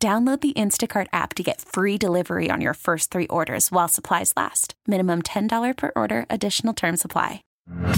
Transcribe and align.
Download 0.00 0.40
the 0.40 0.52
Instacart 0.52 1.08
app 1.12 1.34
to 1.34 1.42
get 1.42 1.60
free 1.60 1.98
delivery 1.98 2.50
on 2.52 2.60
your 2.60 2.74
first 2.74 3.10
three 3.10 3.26
orders 3.26 3.72
while 3.72 3.88
supplies 3.88 4.32
last. 4.36 4.74
Minimum 4.86 5.22
$10 5.22 5.76
per 5.76 5.90
order, 5.96 6.24
additional 6.30 6.72
term 6.72 6.96
supply. 6.96 7.42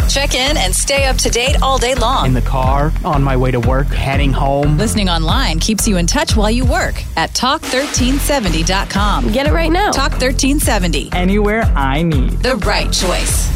Check 0.09 0.35
in 0.35 0.57
and 0.57 0.75
stay 0.75 1.05
up 1.05 1.17
to 1.19 1.29
date 1.29 1.61
all 1.61 1.77
day 1.77 1.95
long. 1.95 2.25
In 2.25 2.33
the 2.33 2.41
car, 2.41 2.91
on 3.05 3.23
my 3.23 3.37
way 3.37 3.51
to 3.51 3.61
work, 3.61 3.89
heading 3.89 4.33
home. 4.33 4.79
Listening 4.79 5.11
online 5.11 5.59
keeps 5.61 5.87
you 5.87 5.99
in 5.99 6.07
touch 6.07 6.35
while 6.35 6.51
you 6.51 6.65
work 6.65 6.95
at 7.19 7.33
talk1370.com. 7.33 9.31
Get 9.31 9.47
it 9.47 9.53
right 9.53 9.71
now. 9.71 9.91
Talk 9.91 10.13
1370. 10.13 11.11
Anywhere 11.13 11.65
I 11.77 12.01
need. 12.01 12.31
The 12.43 12.57
right 12.57 12.91
choice. 12.91 13.51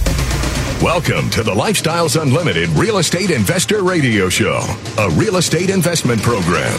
Welcome 0.82 1.30
to 1.30 1.42
the 1.42 1.50
Lifestyles 1.50 2.20
Unlimited 2.20 2.68
Real 2.70 2.98
Estate 2.98 3.30
Investor 3.30 3.82
Radio 3.82 4.28
Show, 4.28 4.60
a 4.98 5.08
real 5.12 5.36
estate 5.38 5.70
investment 5.70 6.20
program. 6.20 6.78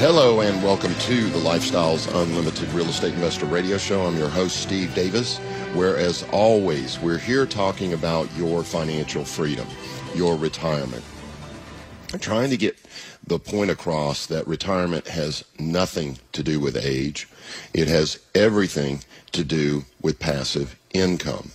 Hello 0.00 0.40
and 0.40 0.62
welcome 0.62 0.94
to 0.94 1.28
the 1.28 1.38
Lifestyles 1.38 2.08
Unlimited 2.22 2.70
Real 2.70 2.88
Estate 2.88 3.12
Investor 3.12 3.44
Radio 3.44 3.76
Show. 3.76 4.06
I'm 4.06 4.16
your 4.16 4.30
host, 4.30 4.62
Steve 4.62 4.94
Davis, 4.94 5.36
where, 5.74 5.98
as 5.98 6.22
always, 6.32 6.98
we're 7.00 7.18
here 7.18 7.44
talking 7.44 7.92
about 7.92 8.34
your 8.34 8.64
financial 8.64 9.26
freedom, 9.26 9.68
your 10.14 10.36
retirement. 10.36 11.04
I'm 12.14 12.18
trying 12.18 12.48
to 12.48 12.56
get 12.56 12.78
the 13.26 13.38
point 13.38 13.70
across 13.70 14.24
that 14.24 14.46
retirement 14.46 15.06
has 15.06 15.44
nothing 15.58 16.18
to 16.32 16.42
do 16.42 16.60
with 16.60 16.78
age, 16.78 17.28
it 17.74 17.86
has 17.88 18.20
everything 18.34 19.04
to 19.32 19.44
do 19.44 19.84
with 20.00 20.18
passive 20.18 20.76
income. 20.94 21.50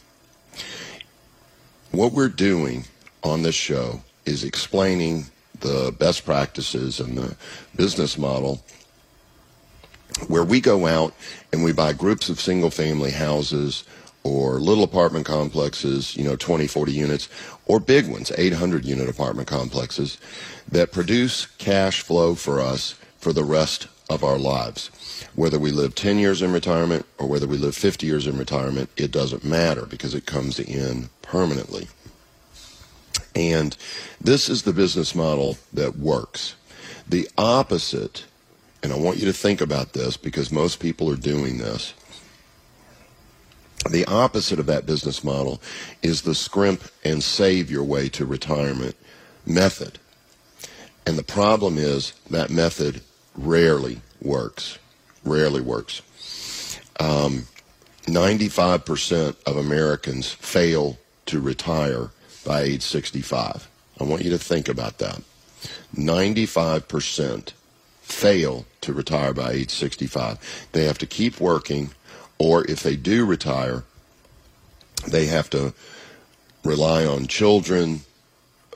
What 1.89 2.11
we're 2.11 2.29
doing 2.29 2.85
on 3.23 3.41
this 3.41 3.55
show 3.55 4.03
is 4.23 4.43
explaining 4.43 5.31
the 5.65 5.91
best 5.91 6.25
practices 6.25 6.99
and 6.99 7.17
the 7.17 7.35
business 7.75 8.17
model 8.17 8.63
where 10.27 10.43
we 10.43 10.61
go 10.61 10.85
out 10.85 11.13
and 11.51 11.63
we 11.63 11.73
buy 11.73 11.93
groups 11.93 12.29
of 12.29 12.39
single 12.39 12.69
family 12.69 13.11
houses 13.11 13.83
or 14.23 14.59
little 14.59 14.83
apartment 14.83 15.25
complexes, 15.25 16.15
you 16.15 16.23
know, 16.23 16.35
20, 16.35 16.65
40 16.67 16.91
units, 16.91 17.29
or 17.65 17.79
big 17.79 18.07
ones, 18.07 18.31
800 18.35 18.83
unit 18.83 19.07
apartment 19.07 19.47
complexes 19.47 20.17
that 20.67 20.91
produce 20.91 21.45
cash 21.57 22.01
flow 22.01 22.33
for 22.33 22.59
us 22.59 22.95
for 23.19 23.33
the 23.33 23.43
rest 23.43 23.87
of 24.09 24.23
our 24.23 24.37
lives. 24.37 24.89
Whether 25.35 25.59
we 25.59 25.71
live 25.71 25.95
10 25.95 26.17
years 26.17 26.41
in 26.41 26.51
retirement 26.51 27.05
or 27.19 27.27
whether 27.27 27.47
we 27.47 27.57
live 27.57 27.75
50 27.75 28.07
years 28.07 28.25
in 28.25 28.37
retirement, 28.37 28.89
it 28.97 29.11
doesn't 29.11 29.43
matter 29.43 29.85
because 29.85 30.15
it 30.15 30.25
comes 30.25 30.59
in 30.59 31.09
permanently. 31.21 31.87
And 33.35 33.75
this 34.21 34.49
is 34.49 34.63
the 34.63 34.73
business 34.73 35.13
model 35.13 35.57
that 35.73 35.97
works. 35.97 36.55
The 37.07 37.29
opposite, 37.37 38.25
and 38.81 38.93
I 38.93 38.97
want 38.97 39.17
you 39.17 39.25
to 39.25 39.33
think 39.33 39.61
about 39.61 39.93
this 39.93 40.17
because 40.17 40.51
most 40.51 40.79
people 40.79 41.11
are 41.11 41.17
doing 41.17 41.57
this. 41.57 41.93
The 43.89 44.05
opposite 44.05 44.57
of 44.57 44.65
that 44.65 44.85
business 44.85 45.23
model 45.23 45.61
is 46.01 46.23
the 46.23 46.33
scrimp 46.33 46.83
and 47.03 47.23
save 47.23 47.69
your 47.69 47.83
way 47.83 48.09
to 48.09 48.25
retirement 48.25 48.95
method. 49.45 49.99
And 51.05 51.17
the 51.17 51.23
problem 51.23 51.77
is 51.77 52.13
that 52.31 52.49
method 52.49 53.01
rarely 53.35 54.01
works. 54.21 54.79
Rarely 55.23 55.61
works. 55.61 56.01
Um, 56.99 57.45
95% 58.03 59.35
of 59.45 59.57
Americans 59.57 60.31
fail 60.31 60.97
to 61.27 61.39
retire 61.39 62.09
by 62.45 62.61
age 62.61 62.83
65. 62.83 63.69
I 63.99 64.03
want 64.05 64.23
you 64.23 64.29
to 64.29 64.37
think 64.37 64.69
about 64.69 64.99
that. 64.99 65.21
95% 65.95 67.51
fail 68.01 68.65
to 68.81 68.93
retire 68.93 69.33
by 69.33 69.51
age 69.51 69.71
65. 69.71 70.67
They 70.71 70.85
have 70.85 70.97
to 70.99 71.05
keep 71.05 71.41
working, 71.41 71.91
or 72.37 72.65
if 72.69 72.83
they 72.83 72.95
do 72.95 73.25
retire, 73.25 73.83
they 75.07 75.25
have 75.25 75.49
to 75.49 75.73
rely 76.63 77.05
on 77.05 77.27
children, 77.27 78.01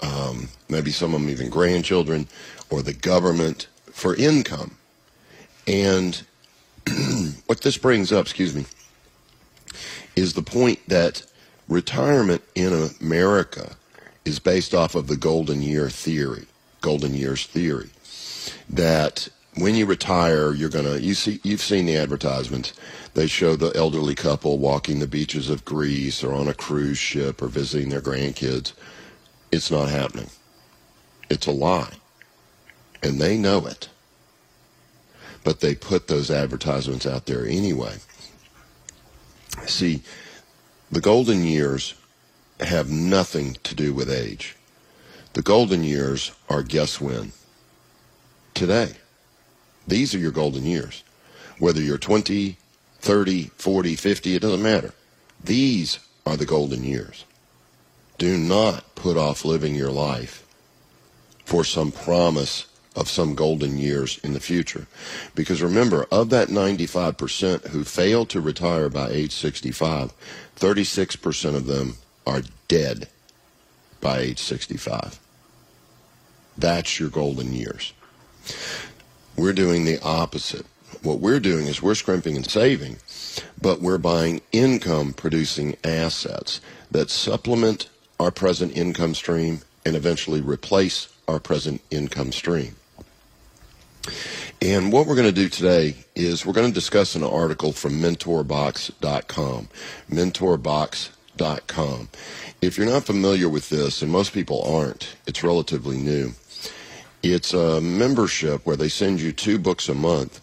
um, 0.02 0.50
maybe 0.68 0.92
some 0.92 1.14
of 1.14 1.22
them 1.22 1.30
even 1.30 1.50
grandchildren, 1.50 2.28
or 2.70 2.82
the 2.82 2.94
government 2.94 3.68
for 3.92 4.16
income. 4.16 4.76
And 5.68 6.22
what 7.46 7.62
this 7.62 7.78
brings 7.78 8.12
up, 8.12 8.26
excuse 8.26 8.56
me, 8.56 8.66
is 10.16 10.34
the 10.34 10.42
point 10.42 10.80
that 10.88 11.24
retirement 11.70 12.44
in 12.56 12.90
America 13.00 13.76
is 14.26 14.40
based 14.40 14.74
off 14.74 14.96
of 14.96 15.08
the 15.08 15.16
golden 15.16 15.62
year 15.62 15.90
theory, 15.90 16.46
golden 16.82 17.14
years 17.14 17.46
theory, 17.46 17.90
that 18.70 19.30
when 19.56 19.76
you 19.76 19.86
retire, 19.86 20.54
you're 20.54 20.70
gonna 20.70 20.98
you 20.98 21.14
see 21.14 21.40
you've 21.44 21.62
seen 21.62 21.86
the 21.86 21.98
advertisements. 21.98 22.74
They 23.14 23.28
show 23.28 23.56
the 23.56 23.76
elderly 23.76 24.16
couple 24.16 24.58
walking 24.58 25.00
the 25.00 25.08
beaches 25.08 25.50
of 25.50 25.66
Greece 25.66 26.24
or 26.24 26.34
on 26.34 26.48
a 26.48 26.54
cruise 26.54 26.98
ship 26.98 27.42
or 27.42 27.48
visiting 27.48 27.90
their 27.90 28.02
grandkids. 28.02 28.74
It's 29.52 29.72
not 29.72 29.90
happening. 29.90 30.30
It's 31.30 31.48
a 31.48 31.52
lie. 31.52 31.94
And 33.02 33.20
they 33.20 33.38
know 33.38 33.66
it. 33.66 33.90
But 35.44 35.62
they 35.62 35.74
put 35.74 36.08
those 36.08 36.30
advertisements 36.30 37.06
out 37.06 37.26
there 37.26 37.46
anyway. 37.46 37.96
See, 39.66 40.02
the 40.92 41.02
golden 41.02 41.44
years 41.44 41.94
have 42.60 42.90
nothing 42.90 43.56
to 43.64 43.76
do 43.76 43.94
with 43.94 44.10
age. 44.10 44.56
The 45.34 45.42
golden 45.42 45.84
years 45.84 46.32
are 46.50 46.64
guess 46.64 47.00
when? 47.00 47.32
Today. 48.54 48.94
These 49.88 50.14
are 50.16 50.20
your 50.20 50.32
golden 50.32 50.66
years. 50.66 51.04
Whether 51.60 51.82
you're 51.82 51.98
20, 51.98 52.58
30, 53.00 53.44
40, 53.56 53.96
50, 53.96 54.36
it 54.36 54.42
doesn't 54.42 54.62
matter. 54.62 54.94
These 55.44 56.00
are 56.26 56.38
the 56.38 56.46
golden 56.46 56.84
years. 56.84 57.26
Do 58.18 58.38
not 58.38 58.96
put 58.96 59.18
off 59.18 59.46
living 59.46 59.76
your 59.76 59.92
life 59.92 60.46
for 61.46 61.64
some 61.64 61.92
promise 61.92 62.66
of 63.00 63.10
some 63.10 63.34
golden 63.34 63.78
years 63.78 64.20
in 64.24 64.34
the 64.34 64.40
future. 64.42 64.86
Because 65.34 65.62
remember, 65.62 66.06
of 66.12 66.30
that 66.32 66.50
95% 66.50 67.70
who 67.70 67.84
fail 67.86 68.26
to 68.26 68.42
retire 68.42 68.90
by 68.90 69.10
age 69.10 69.32
65, 69.32 70.14
36% 70.58 71.56
of 71.56 71.66
them 71.66 71.96
are 72.28 72.42
dead 72.68 73.08
by 74.02 74.20
age 74.20 74.40
65. 74.40 75.20
That's 76.58 77.00
your 77.00 77.10
golden 77.10 77.54
years. 77.54 77.94
We're 79.38 79.54
doing 79.54 79.86
the 79.86 80.02
opposite. 80.02 80.66
What 81.02 81.22
we're 81.22 81.40
doing 81.40 81.68
is 81.68 81.82
we're 81.82 81.96
scrimping 81.96 82.36
and 82.36 82.46
saving, 82.46 82.98
but 83.62 83.80
we're 83.80 83.98
buying 83.98 84.42
income 84.52 85.14
producing 85.14 85.78
assets 85.86 86.60
that 86.92 87.10
supplement 87.10 87.90
our 88.20 88.32
present 88.32 88.76
income 88.76 89.16
stream 89.16 89.62
and 89.86 89.96
eventually 89.96 90.42
replace 90.42 91.08
our 91.30 91.40
present 91.40 91.82
income 91.90 92.34
stream. 92.34 92.76
And 94.62 94.92
what 94.92 95.08
we're 95.08 95.16
going 95.16 95.28
to 95.28 95.32
do 95.32 95.50
today 95.50 95.96
is 96.16 96.46
we're 96.46 96.54
going 96.54 96.68
to 96.68 96.74
discuss 96.74 97.16
an 97.16 97.24
article 97.24 97.72
from 97.72 98.02
mentorbox.com. 98.02 99.70
Mentorbox.com. 100.10 102.10
If 102.62 102.78
you're 102.78 102.88
not 102.88 103.06
familiar 103.06 103.48
with 103.48 103.70
this, 103.70 104.02
and 104.02 104.12
most 104.12 104.34
people 104.34 104.62
aren't, 104.64 105.16
it's 105.26 105.44
relatively 105.44 105.98
new. 105.98 106.34
It's 107.24 107.54
a 107.54 107.80
membership 107.82 108.66
where 108.66 108.78
they 108.78 108.90
send 108.90 109.22
you 109.22 109.32
two 109.32 109.60
books 109.60 109.90
a 109.90 109.94
month, 109.94 110.42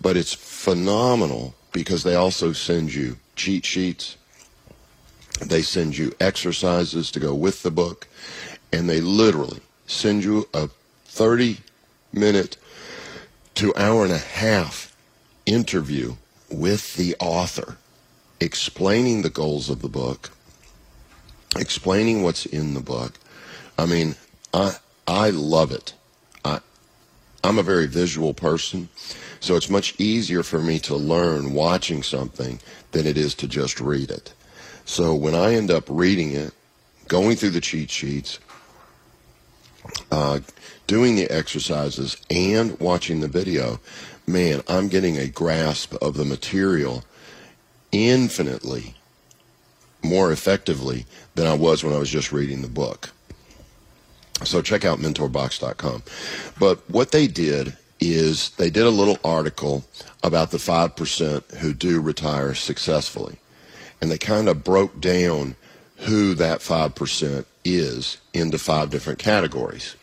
but 0.00 0.16
it's 0.16 0.34
phenomenal 0.34 1.54
because 1.72 2.02
they 2.02 2.14
also 2.14 2.52
send 2.52 2.94
you 2.94 3.16
cheat 3.36 3.64
sheets, 3.64 4.16
They 5.40 5.60
send 5.60 5.98
you 5.98 6.14
exercises 6.18 7.10
to 7.10 7.20
go 7.20 7.34
with 7.34 7.62
the 7.62 7.70
book, 7.70 8.08
and 8.72 8.88
they 8.88 9.02
literally 9.02 9.60
send 9.86 10.24
you 10.24 10.48
a 10.54 10.70
30 11.04 11.58
minute 12.12 12.56
to 13.56 13.74
hour 13.74 14.04
and 14.04 14.12
a 14.12 14.18
half 14.18 14.94
interview 15.46 16.14
with 16.50 16.94
the 16.96 17.16
author 17.18 17.78
explaining 18.38 19.22
the 19.22 19.30
goals 19.30 19.70
of 19.70 19.80
the 19.80 19.88
book, 19.88 20.30
explaining 21.58 22.22
what's 22.22 22.44
in 22.44 22.74
the 22.74 22.80
book. 22.80 23.14
I 23.78 23.86
mean, 23.86 24.14
I 24.52 24.76
I 25.08 25.30
love 25.30 25.72
it. 25.72 25.94
I 26.44 26.60
I'm 27.42 27.58
a 27.58 27.62
very 27.62 27.86
visual 27.86 28.34
person, 28.34 28.90
so 29.40 29.56
it's 29.56 29.70
much 29.70 29.98
easier 29.98 30.42
for 30.42 30.60
me 30.60 30.78
to 30.80 30.94
learn 30.94 31.54
watching 31.54 32.02
something 32.02 32.60
than 32.92 33.06
it 33.06 33.16
is 33.16 33.34
to 33.36 33.48
just 33.48 33.80
read 33.80 34.10
it. 34.10 34.34
So 34.84 35.14
when 35.14 35.34
I 35.34 35.54
end 35.54 35.70
up 35.70 35.84
reading 35.88 36.32
it, 36.32 36.52
going 37.08 37.36
through 37.36 37.50
the 37.50 37.62
cheat 37.62 37.90
sheets, 37.90 38.38
uh, 40.10 40.40
doing 40.86 41.16
the 41.16 41.30
exercises, 41.30 42.16
and 42.30 42.78
watching 42.78 43.20
the 43.20 43.28
video, 43.28 43.80
man, 44.26 44.62
I'm 44.68 44.88
getting 44.88 45.16
a 45.16 45.28
grasp 45.28 45.94
of 45.94 46.14
the 46.14 46.24
material 46.24 47.04
infinitely 47.92 48.94
more 50.02 50.30
effectively 50.30 51.06
than 51.34 51.46
I 51.46 51.54
was 51.54 51.82
when 51.82 51.94
I 51.94 51.98
was 51.98 52.10
just 52.10 52.32
reading 52.32 52.62
the 52.62 52.68
book. 52.68 53.10
So 54.44 54.60
check 54.60 54.84
out 54.84 54.98
mentorbox.com. 54.98 56.02
But 56.58 56.88
what 56.90 57.10
they 57.10 57.26
did 57.26 57.76
is 57.98 58.50
they 58.50 58.70
did 58.70 58.84
a 58.84 58.90
little 58.90 59.18
article 59.24 59.84
about 60.22 60.50
the 60.50 60.58
5% 60.58 61.56
who 61.56 61.72
do 61.72 62.00
retire 62.00 62.54
successfully. 62.54 63.38
And 64.00 64.10
they 64.10 64.18
kind 64.18 64.48
of 64.48 64.62
broke 64.62 65.00
down 65.00 65.56
who 66.00 66.34
that 66.34 66.60
5% 66.60 67.44
is 67.74 68.18
into 68.32 68.58
five 68.58 68.90
different 68.90 69.18
categories. 69.18 69.96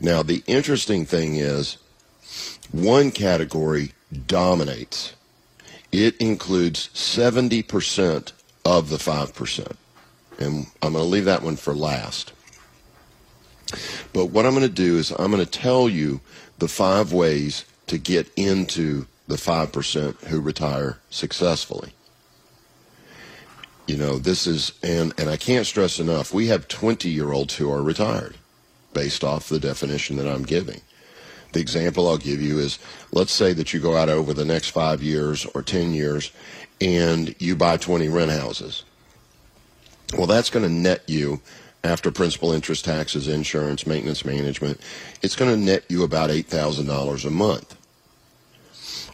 Now, 0.00 0.22
the 0.22 0.42
interesting 0.46 1.06
thing 1.06 1.36
is 1.36 1.78
one 2.70 3.10
category 3.10 3.92
dominates. 4.26 5.14
It 5.90 6.16
includes 6.16 6.88
70% 6.88 8.32
of 8.64 8.88
the 8.88 8.96
5%. 8.96 9.76
And 10.38 10.66
I'm 10.82 10.92
going 10.92 11.04
to 11.04 11.10
leave 11.10 11.26
that 11.26 11.42
one 11.42 11.56
for 11.56 11.74
last. 11.74 12.32
But 14.12 14.26
what 14.26 14.44
I'm 14.44 14.54
going 14.54 14.66
to 14.66 14.72
do 14.72 14.98
is 14.98 15.10
I'm 15.12 15.30
going 15.30 15.44
to 15.44 15.50
tell 15.50 15.88
you 15.88 16.20
the 16.58 16.68
five 16.68 17.12
ways 17.12 17.64
to 17.86 17.98
get 17.98 18.30
into 18.36 19.06
the 19.28 19.36
5% 19.36 20.24
who 20.24 20.40
retire 20.40 20.98
successfully. 21.10 21.92
You 23.86 23.96
know, 23.96 24.18
this 24.18 24.46
is, 24.46 24.72
and, 24.82 25.12
and 25.18 25.28
I 25.28 25.36
can't 25.36 25.66
stress 25.66 25.98
enough, 25.98 26.32
we 26.32 26.46
have 26.46 26.68
20 26.68 27.08
year 27.08 27.32
olds 27.32 27.56
who 27.56 27.70
are 27.70 27.82
retired 27.82 28.36
based 28.94 29.24
off 29.24 29.48
the 29.48 29.58
definition 29.58 30.16
that 30.16 30.28
I'm 30.28 30.44
giving. 30.44 30.80
The 31.52 31.60
example 31.60 32.08
I'll 32.08 32.18
give 32.18 32.40
you 32.40 32.58
is 32.58 32.78
let's 33.10 33.32
say 33.32 33.52
that 33.54 33.74
you 33.74 33.80
go 33.80 33.96
out 33.96 34.08
over 34.08 34.32
the 34.32 34.44
next 34.44 34.70
five 34.70 35.02
years 35.02 35.44
or 35.46 35.62
10 35.62 35.92
years 35.92 36.32
and 36.80 37.34
you 37.38 37.56
buy 37.56 37.76
20 37.76 38.08
rent 38.08 38.30
houses. 38.30 38.84
Well, 40.16 40.26
that's 40.26 40.50
going 40.50 40.64
to 40.64 40.72
net 40.72 41.02
you 41.06 41.40
after 41.84 42.10
principal 42.10 42.52
interest 42.52 42.84
taxes, 42.84 43.28
insurance, 43.28 43.86
maintenance 43.86 44.24
management. 44.24 44.80
It's 45.22 45.36
going 45.36 45.50
to 45.50 45.56
net 45.56 45.84
you 45.88 46.04
about 46.04 46.30
$8,000 46.30 47.24
a 47.24 47.30
month. 47.30 47.76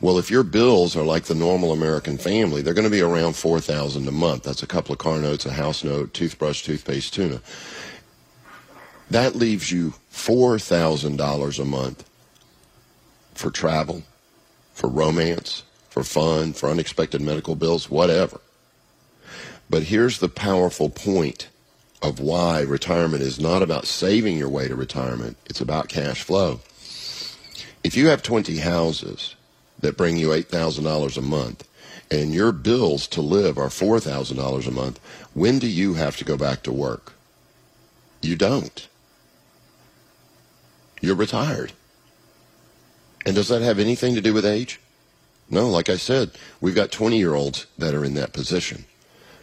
Well, 0.01 0.19
if 0.19 0.31
your 0.31 0.45
bills 0.45 0.95
are 0.95 1.03
like 1.03 1.25
the 1.25 1.35
normal 1.35 1.73
American 1.73 2.19
family, 2.19 2.63
they're 2.63 2.75
going 2.75 2.85
to 2.85 2.91
be 2.91 3.01
around 3.01 3.35
4000 3.35 4.07
a 4.07 4.13
month. 4.13 4.45
That's 4.45 4.63
a 4.63 4.67
couple 4.67 4.93
of 4.93 4.99
car 4.99 5.19
notes, 5.19 5.45
a 5.45 5.53
house 5.53 5.83
note, 5.83 6.15
toothbrush, 6.15 6.63
toothpaste, 6.63 7.15
tuna. 7.15 7.41
That 9.11 9.35
leaves 9.35 9.73
you 9.73 9.95
$4,000 10.13 11.59
a 11.59 11.65
month 11.65 12.09
for 13.35 13.51
travel, 13.51 14.05
for 14.73 14.89
romance, 14.89 15.65
for 15.89 16.05
fun, 16.05 16.53
for 16.53 16.69
unexpected 16.69 17.21
medical 17.21 17.57
bills, 17.57 17.91
whatever. 17.91 18.41
But 19.69 19.85
here's 19.85 20.21
the 20.21 20.29
powerful 20.29 20.91
point 20.91 21.49
of 22.03 22.21
why 22.21 22.61
retirement 22.61 23.23
is 23.23 23.41
not 23.41 23.63
about 23.63 23.87
saving 23.87 24.39
your 24.39 24.49
way 24.49 24.69
to 24.69 24.77
retirement, 24.77 25.37
it's 25.47 25.61
about 25.61 25.89
cash 25.89 26.23
flow. 26.23 26.61
If 27.83 27.97
you 27.97 28.09
have 28.09 28.23
20 28.23 28.59
houses 28.59 29.35
that 29.79 29.97
bring 29.97 30.17
you 30.17 30.29
$8,000 30.29 31.17
a 31.17 31.23
month 31.23 31.69
and 32.11 32.33
your 32.33 32.53
bills 32.53 33.07
to 33.09 33.21
live 33.21 33.59
are 33.59 33.69
$4,000 33.69 34.67
a 34.67 34.71
month, 34.71 35.01
when 35.35 35.59
do 35.59 35.69
you 35.69 35.95
have 35.95 36.17
to 36.17 36.25
go 36.25 36.37
back 36.37 36.63
to 36.63 36.73
work? 36.73 37.13
You 38.23 38.37
don't. 38.37 38.89
You're 41.01 41.15
retired. 41.15 41.73
And 43.27 43.35
does 43.35 43.49
that 43.49 43.63
have 43.63 43.79
anything 43.79 44.15
to 44.15 44.21
do 44.21 44.33
with 44.33 44.47
age? 44.47 44.81
No, 45.51 45.69
like 45.69 45.89
I 45.89 45.97
said, 45.97 46.31
we've 46.61 46.75
got 46.75 46.91
20 46.91 47.17
year 47.19 47.35
olds 47.35 47.67
that 47.77 47.95
are 47.95 48.05
in 48.05 48.15
that 48.15 48.33
position. 48.33 48.85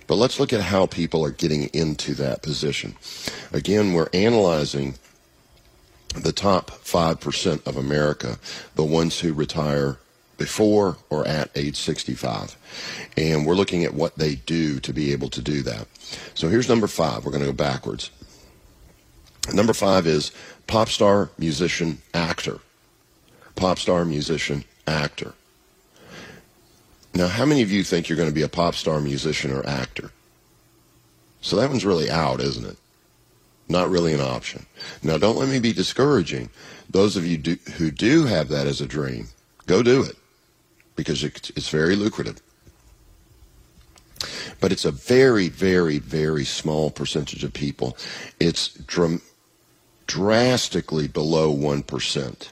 But 0.07 0.15
let's 0.15 0.39
look 0.39 0.53
at 0.53 0.61
how 0.61 0.85
people 0.85 1.25
are 1.25 1.31
getting 1.31 1.63
into 1.73 2.13
that 2.15 2.43
position. 2.43 2.95
Again, 3.51 3.93
we're 3.93 4.09
analyzing 4.13 4.95
the 6.15 6.31
top 6.31 6.71
5% 6.71 7.65
of 7.65 7.75
America, 7.75 8.37
the 8.75 8.83
ones 8.83 9.19
who 9.19 9.33
retire 9.33 9.97
before 10.37 10.97
or 11.09 11.27
at 11.27 11.49
age 11.55 11.77
65. 11.77 12.57
And 13.17 13.45
we're 13.45 13.55
looking 13.55 13.83
at 13.83 13.93
what 13.93 14.17
they 14.17 14.35
do 14.35 14.79
to 14.81 14.93
be 14.93 15.11
able 15.11 15.29
to 15.29 15.41
do 15.41 15.61
that. 15.63 15.87
So 16.33 16.49
here's 16.49 16.69
number 16.69 16.87
five. 16.87 17.25
We're 17.25 17.31
going 17.31 17.43
to 17.43 17.51
go 17.51 17.53
backwards. 17.53 18.11
Number 19.53 19.73
five 19.73 20.07
is 20.07 20.31
pop 20.67 20.89
star, 20.89 21.29
musician, 21.37 22.01
actor 22.13 22.59
pop 23.55 23.79
star, 23.79 24.05
musician, 24.05 24.63
actor. 24.85 25.33
Now, 27.13 27.27
how 27.27 27.45
many 27.45 27.61
of 27.61 27.71
you 27.71 27.83
think 27.83 28.07
you're 28.09 28.17
going 28.17 28.29
to 28.29 28.35
be 28.35 28.41
a 28.41 28.49
pop 28.49 28.75
star, 28.75 28.99
musician, 28.99 29.51
or 29.51 29.65
actor? 29.65 30.11
So 31.41 31.55
that 31.55 31.69
one's 31.69 31.85
really 31.85 32.09
out, 32.09 32.41
isn't 32.41 32.65
it? 32.65 32.77
Not 33.67 33.89
really 33.89 34.13
an 34.13 34.21
option. 34.21 34.65
Now, 35.01 35.17
don't 35.17 35.37
let 35.37 35.49
me 35.49 35.59
be 35.59 35.73
discouraging. 35.73 36.49
Those 36.89 37.15
of 37.15 37.25
you 37.25 37.37
do, 37.37 37.57
who 37.77 37.89
do 37.89 38.25
have 38.25 38.49
that 38.49 38.67
as 38.67 38.81
a 38.81 38.85
dream, 38.85 39.29
go 39.65 39.81
do 39.81 40.03
it 40.03 40.17
because 40.95 41.23
it's 41.23 41.69
very 41.69 41.95
lucrative. 41.95 42.41
But 44.59 44.71
it's 44.71 44.85
a 44.85 44.91
very, 44.91 45.49
very, 45.49 45.99
very 45.99 46.45
small 46.45 46.89
percentage 46.89 47.43
of 47.43 47.53
people. 47.53 47.97
It's 48.39 48.69
dr- 48.69 49.21
drastically 50.07 51.07
below 51.07 51.53
1% 51.53 52.49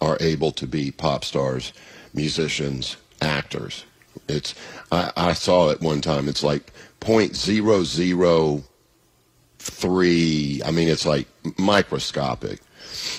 are 0.00 0.16
able 0.20 0.52
to 0.52 0.66
be 0.66 0.90
pop 0.90 1.24
stars, 1.24 1.72
musicians, 2.14 2.96
actors. 3.20 3.84
It's 4.28 4.54
I, 4.90 5.12
I 5.16 5.32
saw 5.32 5.70
it 5.70 5.80
one 5.80 6.00
time. 6.00 6.28
It's 6.28 6.42
like 6.42 6.72
point 7.00 7.36
zero 7.36 7.84
zero 7.84 8.64
three. 9.58 10.62
I 10.64 10.70
mean, 10.70 10.88
it's 10.88 11.06
like 11.06 11.28
microscopic. 11.58 12.60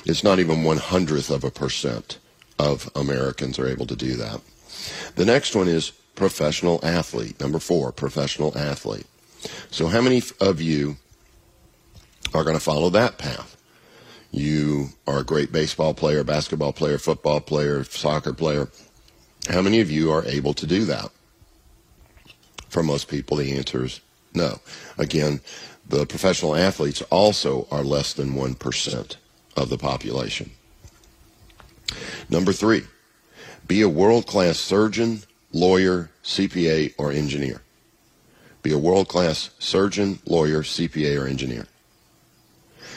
It's 0.06 0.24
not 0.24 0.40
even 0.40 0.64
one 0.64 0.78
hundredth 0.78 1.30
of 1.30 1.44
a 1.44 1.52
percent 1.52 2.18
of 2.60 2.90
Americans 2.96 3.60
are 3.60 3.68
able 3.68 3.86
to 3.88 3.96
do 3.96 4.16
that. 4.16 4.42
The 5.16 5.26
next 5.26 5.56
one 5.56 5.68
is 5.68 5.92
professional 6.16 6.80
athlete. 6.84 7.40
Number 7.40 7.60
four, 7.60 7.92
professional 7.92 8.58
athlete. 8.58 9.08
So, 9.72 9.88
how 9.88 10.02
many 10.02 10.22
of 10.42 10.62
you 10.62 10.98
are 12.34 12.44
going 12.44 12.56
to 12.56 12.64
follow 12.64 12.90
that 12.90 13.18
path? 13.18 13.56
You 14.32 14.90
are 15.06 15.20
a 15.20 15.24
great 15.24 15.52
baseball 15.52 15.94
player, 15.94 16.24
basketball 16.24 16.74
player, 16.74 16.98
football 16.98 17.40
player, 17.40 17.84
soccer 17.84 18.34
player. 18.34 18.70
How 19.50 19.62
many 19.62 19.80
of 19.80 19.90
you 19.90 20.12
are 20.12 20.26
able 20.26 20.54
to 20.56 20.68
do 20.68 20.86
that? 20.86 21.10
For 22.68 22.84
most 22.84 23.08
people, 23.08 23.38
the 23.38 23.56
answer 23.56 23.86
is 23.86 24.02
no. 24.34 24.60
Again, 24.98 25.40
the 25.88 26.06
professional 26.06 26.56
athletes 26.56 27.02
also 27.04 27.68
are 27.72 27.84
less 27.84 28.14
than 28.14 28.34
1% 28.34 29.16
of 29.56 29.70
the 29.70 29.78
population. 29.78 30.52
Number 32.30 32.52
three, 32.52 32.84
be 33.68 33.82
a 33.82 33.90
world 33.90 34.28
class 34.28 34.58
surgeon, 34.58 35.22
lawyer, 35.52 36.10
CPA, 36.24 36.94
or 36.98 37.12
engineer. 37.12 37.62
Be 38.64 38.72
a 38.72 38.78
world 38.78 39.08
class 39.08 39.50
surgeon, 39.60 40.20
lawyer, 40.26 40.64
CPA, 40.64 41.22
or 41.22 41.28
engineer. 41.28 41.68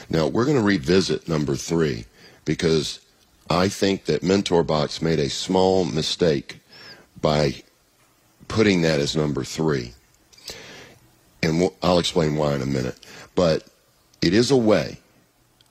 Now, 0.09 0.27
we're 0.27 0.45
going 0.45 0.57
to 0.57 0.63
revisit 0.63 1.27
number 1.27 1.55
three 1.55 2.05
because 2.45 2.99
I 3.49 3.67
think 3.67 4.05
that 4.05 4.21
MentorBox 4.21 5.01
made 5.01 5.19
a 5.19 5.29
small 5.29 5.85
mistake 5.85 6.59
by 7.21 7.63
putting 8.47 8.81
that 8.81 8.99
as 8.99 9.15
number 9.15 9.43
three. 9.43 9.93
And 11.43 11.69
I'll 11.81 11.99
explain 11.99 12.35
why 12.35 12.55
in 12.55 12.61
a 12.61 12.65
minute. 12.65 12.97
But 13.35 13.67
it 14.21 14.33
is 14.33 14.51
a 14.51 14.57
way. 14.57 14.99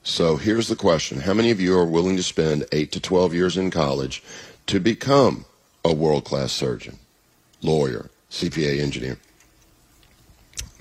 So 0.03 0.35
here's 0.35 0.67
the 0.67 0.75
question 0.75 1.21
How 1.21 1.33
many 1.33 1.51
of 1.51 1.61
you 1.61 1.77
are 1.77 1.85
willing 1.85 2.17
to 2.17 2.23
spend 2.23 2.65
8 2.71 2.91
to 2.93 2.99
12 2.99 3.33
years 3.33 3.57
in 3.57 3.69
college 3.69 4.23
to 4.67 4.79
become 4.79 5.45
a 5.83 5.93
world 5.93 6.25
class 6.25 6.51
surgeon, 6.51 6.99
lawyer, 7.61 8.09
CPA 8.29 8.79
engineer? 8.79 9.17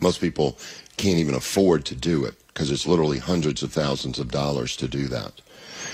Most 0.01 0.21
people 0.21 0.59
can't 0.97 1.19
even 1.19 1.35
afford 1.35 1.85
to 1.87 1.95
do 1.95 2.25
it 2.25 2.35
because 2.49 2.71
it's 2.71 2.87
literally 2.87 3.19
hundreds 3.19 3.63
of 3.63 3.73
thousands 3.73 4.19
of 4.19 4.31
dollars 4.31 4.77
to 4.77 4.89
do 4.89 5.09
that. 5.09 5.41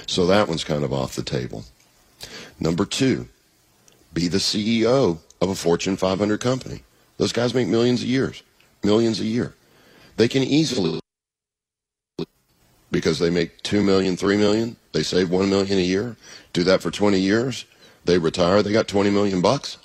So 0.07 0.26
that 0.26 0.49
one's 0.49 0.64
kind 0.64 0.85
of 0.85 0.93
off 0.93 1.16
the 1.16 1.23
table. 1.23 1.64
Number 2.59 2.85
two, 2.85 3.28
be 4.12 4.28
the 4.28 4.38
CEO 4.38 5.19
of 5.40 5.49
a 5.49 5.55
Fortune 5.55 5.97
500 5.97 6.40
company. 6.40 6.83
Those 7.19 7.33
guys 7.33 7.55
make 7.55 7.69
millions 7.69 8.02
a 8.02 8.07
year, 8.07 8.33
millions 8.83 9.21
a 9.21 9.25
year. 9.25 9.55
They 10.16 10.28
can 10.28 10.43
easily, 10.43 11.00
because 12.90 13.19
they 13.19 13.31
make 13.31 13.62
two 13.62 13.83
million, 13.83 14.16
three 14.16 14.37
million, 14.37 14.76
they 14.93 15.02
save 15.02 15.31
one 15.31 15.50
million 15.50 15.78
a 15.78 15.83
year. 15.83 16.16
Do 16.52 16.64
that 16.64 16.81
for 16.81 16.90
20 16.90 17.19
years. 17.19 17.66
They 18.07 18.19
retire. 18.19 18.63
They 18.63 18.73
got 18.73 18.87
20 18.87 19.11
million 19.11 19.41
bucks. 19.41 19.79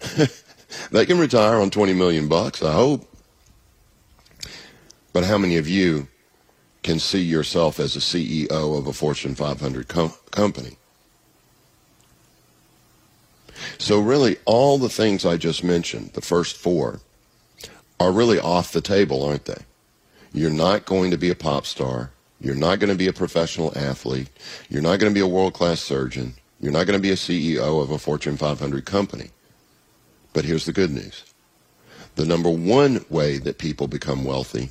they 0.92 1.06
can 1.06 1.18
retire 1.18 1.56
on 1.56 1.70
20 1.70 1.94
million 1.94 2.28
bucks. 2.28 2.62
I 2.62 2.72
hope. 2.72 3.06
But 5.12 5.24
how 5.24 5.38
many 5.38 5.56
of 5.56 5.66
you 5.66 6.06
can 6.82 6.98
see 6.98 7.22
yourself 7.22 7.80
as 7.80 7.96
a 7.96 8.00
CEO 8.00 8.78
of 8.78 8.86
a 8.86 8.92
Fortune 8.92 9.34
500 9.34 9.88
com- 9.88 10.12
company? 10.30 10.76
So, 13.78 14.00
really, 14.00 14.36
all 14.44 14.78
the 14.78 14.88
things 14.88 15.26
I 15.26 15.36
just 15.36 15.64
mentioned, 15.64 16.12
the 16.12 16.20
first 16.20 16.56
four, 16.56 17.00
are 17.98 18.12
really 18.12 18.38
off 18.38 18.72
the 18.72 18.80
table, 18.80 19.22
aren't 19.22 19.46
they? 19.46 19.62
You're 20.32 20.50
not 20.50 20.86
going 20.86 21.10
to 21.10 21.18
be 21.18 21.30
a 21.30 21.34
pop 21.34 21.66
star. 21.66 22.10
You're 22.40 22.54
not 22.54 22.78
going 22.78 22.90
to 22.90 22.96
be 22.96 23.08
a 23.08 23.12
professional 23.12 23.76
athlete. 23.76 24.28
You're 24.68 24.82
not 24.82 24.98
going 24.98 25.12
to 25.12 25.14
be 25.14 25.20
a 25.20 25.26
world 25.26 25.52
class 25.52 25.80
surgeon. 25.80 26.34
You're 26.60 26.72
not 26.72 26.86
going 26.86 26.98
to 26.98 27.02
be 27.02 27.10
a 27.10 27.16
CEO 27.16 27.82
of 27.82 27.90
a 27.90 27.98
Fortune 27.98 28.36
500 28.36 28.84
company. 28.84 29.30
But 30.32 30.44
here's 30.44 30.66
the 30.66 30.72
good 30.72 30.90
news 30.90 31.24
the 32.16 32.26
number 32.26 32.50
one 32.50 33.04
way 33.08 33.38
that 33.38 33.58
people 33.58 33.86
become 33.86 34.24
wealthy, 34.24 34.70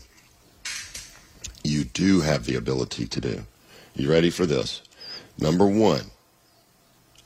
you 1.64 1.84
do 1.84 2.22
have 2.22 2.46
the 2.46 2.56
ability 2.56 3.08
to 3.08 3.22
do. 3.22 3.46
You 3.96 4.12
ready 4.12 4.30
for 4.30 4.46
this? 4.46 4.82
Number 5.40 5.66
one, 5.66 6.04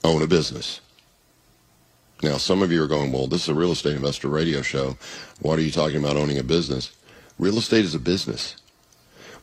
own 0.04 0.22
a 0.22 0.28
business. 0.28 0.80
Now, 2.22 2.38
some 2.38 2.62
of 2.62 2.72
you 2.72 2.82
are 2.82 2.88
going, 2.88 3.12
well, 3.12 3.28
this 3.28 3.44
is 3.44 3.50
a 3.50 3.54
real 3.54 3.74
estate 3.74 3.96
investor 3.96 4.30
radio 4.30 4.62
show. 4.62 4.98
What 5.42 5.60
are 5.60 5.62
you 5.62 5.72
talking 5.72 5.98
about 5.98 6.16
owning 6.16 6.38
a 6.38 6.44
business? 6.44 6.92
Real 7.38 7.58
estate 7.58 7.84
is 7.84 7.96
a 7.96 8.00
business. 8.00 8.56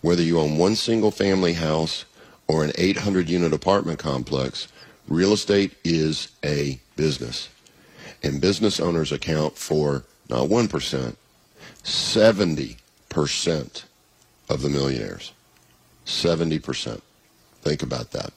Whether 0.01 0.23
you 0.23 0.41
own 0.41 0.57
one 0.57 0.77
single 0.77 1.11
family 1.11 1.53
house 1.53 2.07
or 2.49 2.65
an 2.65 2.73
800 2.79 3.29
unit 3.29 3.53
apartment 3.53 3.99
complex, 3.99 4.69
real 5.09 5.33
estate 5.33 5.77
is 5.85 6.29
a 6.45 6.79
business. 6.97 7.49
And 8.23 8.41
business 8.41 8.81
owners 8.81 9.13
account 9.13 9.57
for 9.57 10.05
not 10.29 10.49
1%, 10.49 11.17
70% 11.83 13.85
of 14.49 14.63
the 14.63 14.69
millionaires. 14.69 15.33
70%. 16.07 17.01
Think 17.63 17.83
about 17.83 18.11
that. 18.13 18.33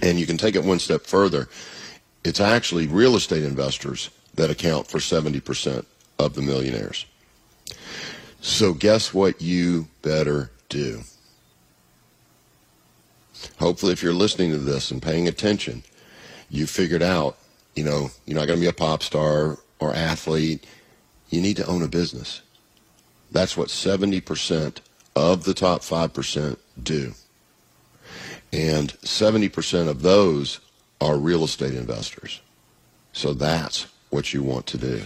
And 0.00 0.18
you 0.18 0.26
can 0.26 0.38
take 0.38 0.56
it 0.56 0.64
one 0.64 0.78
step 0.78 1.02
further 1.02 1.48
it's 2.24 2.40
actually 2.40 2.86
real 2.86 3.16
estate 3.16 3.42
investors 3.42 4.10
that 4.34 4.50
account 4.50 4.86
for 4.86 4.98
70% 4.98 5.84
of 6.18 6.34
the 6.34 6.42
millionaires. 6.42 7.06
So, 8.40 8.72
guess 8.72 9.12
what 9.12 9.40
you 9.40 9.88
better 10.02 10.50
do? 10.68 11.02
Hopefully, 13.62 13.92
if 13.92 14.02
you're 14.02 14.12
listening 14.12 14.50
to 14.50 14.58
this 14.58 14.90
and 14.90 15.00
paying 15.00 15.28
attention, 15.28 15.84
you 16.50 16.66
figured 16.66 17.00
out, 17.00 17.38
you 17.76 17.84
know, 17.84 18.10
you're 18.26 18.36
not 18.36 18.48
going 18.48 18.58
to 18.58 18.60
be 18.60 18.68
a 18.68 18.72
pop 18.72 19.04
star 19.04 19.56
or 19.78 19.94
athlete. 19.94 20.66
You 21.30 21.40
need 21.40 21.58
to 21.58 21.66
own 21.66 21.80
a 21.84 21.86
business. 21.86 22.42
That's 23.30 23.56
what 23.56 23.68
70% 23.68 24.78
of 25.14 25.44
the 25.44 25.54
top 25.54 25.82
5% 25.82 26.56
do. 26.82 27.14
And 28.52 28.92
70% 28.94 29.88
of 29.88 30.02
those 30.02 30.58
are 31.00 31.16
real 31.16 31.44
estate 31.44 31.74
investors. 31.74 32.40
So 33.12 33.32
that's 33.32 33.86
what 34.10 34.34
you 34.34 34.42
want 34.42 34.66
to 34.66 34.78
do. 34.78 35.04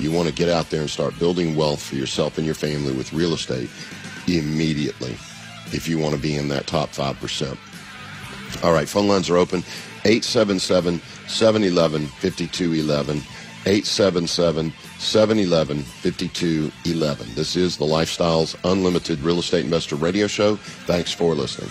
You 0.00 0.10
want 0.10 0.26
to 0.26 0.34
get 0.34 0.48
out 0.48 0.70
there 0.70 0.80
and 0.80 0.90
start 0.90 1.16
building 1.20 1.54
wealth 1.54 1.80
for 1.80 1.94
yourself 1.94 2.36
and 2.36 2.44
your 2.44 2.56
family 2.56 2.94
with 2.94 3.12
real 3.12 3.32
estate 3.32 3.70
immediately 4.26 5.12
if 5.70 5.86
you 5.86 6.00
want 6.00 6.16
to 6.16 6.20
be 6.20 6.34
in 6.34 6.48
that 6.48 6.66
top 6.66 6.90
5%. 6.90 7.56
All 8.62 8.72
right, 8.72 8.88
phone 8.88 9.08
lines 9.08 9.28
are 9.30 9.36
open 9.36 9.60
877 10.04 11.00
711 11.28 12.06
5211. 12.06 13.22
877 13.64 14.72
711 14.98 15.82
5211. 15.82 17.34
This 17.34 17.54
is 17.54 17.76
the 17.76 17.84
Lifestyles 17.84 18.56
Unlimited 18.64 19.20
Real 19.20 19.38
Estate 19.38 19.64
Investor 19.64 19.96
Radio 19.96 20.26
Show. 20.26 20.56
Thanks 20.56 21.12
for 21.12 21.34
listening. 21.34 21.70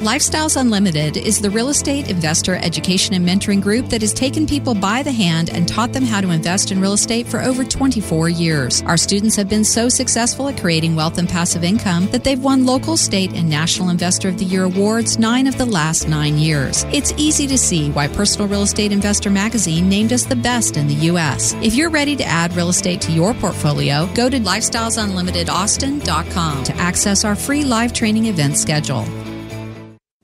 Lifestyles 0.00 0.58
Unlimited 0.58 1.18
is 1.18 1.42
the 1.42 1.50
real 1.50 1.68
estate 1.68 2.08
investor 2.08 2.54
education 2.54 3.12
and 3.12 3.28
mentoring 3.28 3.60
group 3.60 3.90
that 3.90 4.00
has 4.00 4.14
taken 4.14 4.46
people 4.46 4.74
by 4.74 5.02
the 5.02 5.12
hand 5.12 5.50
and 5.50 5.68
taught 5.68 5.92
them 5.92 6.06
how 6.06 6.22
to 6.22 6.30
invest 6.30 6.72
in 6.72 6.80
real 6.80 6.94
estate 6.94 7.26
for 7.26 7.42
over 7.42 7.64
24 7.64 8.30
years. 8.30 8.80
Our 8.84 8.96
students 8.96 9.36
have 9.36 9.50
been 9.50 9.62
so 9.62 9.90
successful 9.90 10.48
at 10.48 10.58
creating 10.58 10.96
wealth 10.96 11.18
and 11.18 11.28
passive 11.28 11.62
income 11.62 12.06
that 12.12 12.24
they've 12.24 12.42
won 12.42 12.64
local, 12.64 12.96
state, 12.96 13.34
and 13.34 13.50
national 13.50 13.90
Investor 13.90 14.30
of 14.30 14.38
the 14.38 14.46
Year 14.46 14.64
awards 14.64 15.18
nine 15.18 15.46
of 15.46 15.58
the 15.58 15.66
last 15.66 16.08
nine 16.08 16.38
years. 16.38 16.84
It's 16.84 17.12
easy 17.18 17.46
to 17.48 17.58
see 17.58 17.90
why 17.90 18.08
Personal 18.08 18.48
Real 18.48 18.62
Estate 18.62 18.92
Investor 18.92 19.28
magazine 19.28 19.90
named 19.90 20.14
us 20.14 20.24
the 20.24 20.34
best 20.34 20.78
in 20.78 20.86
the 20.86 20.94
U.S. 20.94 21.52
If 21.60 21.74
you're 21.74 21.90
ready 21.90 22.16
to 22.16 22.24
add 22.24 22.56
real 22.56 22.70
estate 22.70 23.02
to 23.02 23.12
your 23.12 23.34
portfolio, 23.34 24.08
go 24.14 24.30
to 24.30 24.40
lifestylesunlimitedaustin.com 24.40 26.64
to 26.64 26.74
access 26.76 27.22
our 27.22 27.36
free 27.36 27.64
live 27.64 27.92
training 27.92 28.24
event 28.24 28.56
schedule. 28.56 29.04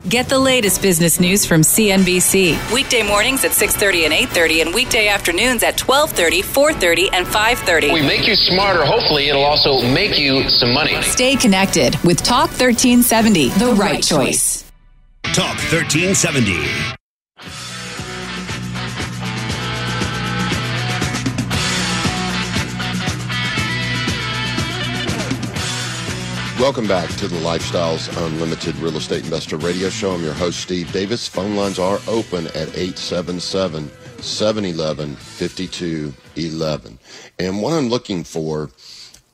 Get 0.09 0.29
the 0.29 0.39
latest 0.39 0.83
business 0.83 1.19
news 1.19 1.45
from 1.45 1.63
CNBC. 1.63 2.73
Weekday 2.73 3.03
mornings 3.03 3.45
at 3.45 3.51
6:30 3.51 4.05
and 4.05 4.15
8:30 4.15 4.61
and 4.61 4.73
weekday 4.73 5.09
afternoons 5.09 5.65
at 5.65 5.77
12:30, 5.77 6.43
4:30 6.43 7.09
and 7.13 7.27
5:30. 7.27 7.93
We 7.93 8.03
make 8.03 8.25
you 8.29 8.37
smarter. 8.37 8.85
Hopefully, 8.85 9.29
it'll 9.29 9.43
also 9.43 9.81
make 9.81 10.17
you 10.17 10.49
some 10.49 10.73
money. 10.73 11.03
Stay 11.03 11.35
connected 11.35 11.99
with 12.05 12.23
Talk 12.23 12.51
1370, 12.51 13.49
the 13.59 13.73
right 13.73 14.01
choice. 14.01 14.63
Talk 15.35 15.59
1370. 15.73 16.96
Welcome 26.59 26.89
back 26.89 27.11
to 27.17 27.29
the 27.29 27.37
Lifestyles 27.37 28.09
Unlimited 28.27 28.77
Real 28.77 28.97
Estate 28.97 29.25
Investor 29.25 29.59
Radio 29.59 29.91
Show. 29.91 30.13
I'm 30.13 30.25
your 30.25 30.33
host, 30.33 30.61
Steve 30.61 30.91
Davis. 30.91 31.29
Phone 31.29 31.55
lines 31.55 31.79
are 31.79 32.01
open 32.09 32.47
at 32.47 32.75
877 32.75 33.91
711 34.23 35.17
5211. 35.17 36.99
And 37.39 37.61
what 37.61 37.75
I'm 37.75 37.91
looking 37.91 38.25
for 38.25 38.71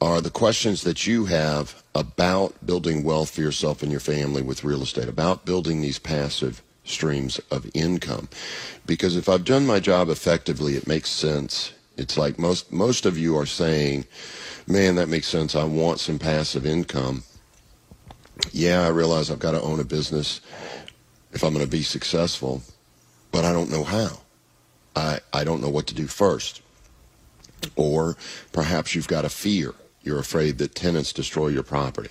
are 0.01 0.21
the 0.21 0.31
questions 0.31 0.83
that 0.83 1.07
you 1.07 1.27
have 1.27 1.81
about 1.95 2.55
building 2.67 3.05
wealth 3.05 3.31
for 3.31 3.41
yourself 3.41 3.85
and 3.85 3.93
your 3.93 4.01
family 4.01 4.43
with 4.43 4.65
real 4.65 4.83
estate, 4.83 5.09
about 5.09 5.45
building 5.45 5.81
these 5.81 6.01
passive 6.01 6.61
streams 6.83 7.39
of 7.53 7.71
income. 7.73 8.29
Because 8.85 9.15
if 9.15 9.29
I've 9.29 9.45
done 9.45 9.65
my 9.65 9.79
job 9.79 10.09
effectively, 10.09 10.75
it 10.75 10.89
makes 10.89 11.11
sense. 11.11 11.73
It's 11.97 12.19
like 12.19 12.37
most 12.37 12.73
most 12.73 13.07
of 13.07 13.17
you 13.17 13.37
are 13.37 13.47
saying, 13.47 14.07
man, 14.67 14.97
that 14.97 15.09
makes 15.09 15.27
sense. 15.27 15.55
I 15.55 15.65
want 15.65 16.01
some 16.01 16.19
passive 16.19 16.67
income. 16.67 17.25
Yeah, 18.53 18.85
I 18.85 18.89
realize 18.89 19.31
I've 19.31 19.39
got 19.39 19.53
to 19.53 19.63
own 19.63 19.81
a 19.81 19.85
business 19.85 20.41
if 21.33 21.43
I'm 21.43 21.53
going 21.53 21.65
to 21.65 21.71
be 21.71 21.83
successful, 21.83 22.63
but 23.31 23.45
I 23.45 23.53
don't 23.53 23.71
know 23.71 23.85
how. 23.85 24.21
I, 24.95 25.21
I 25.33 25.45
don't 25.45 25.63
know 25.63 25.71
what 25.71 25.87
to 25.89 25.95
do 25.95 26.07
first. 26.07 26.61
Or 27.77 28.17
perhaps 28.53 28.95
you've 28.95 29.09
got 29.09 29.25
a 29.25 29.29
fear. 29.29 29.75
You're 30.03 30.19
afraid 30.19 30.59
that 30.59 30.75
tenants 30.75 31.13
destroy 31.13 31.49
your 31.49 31.63
property. 31.63 32.11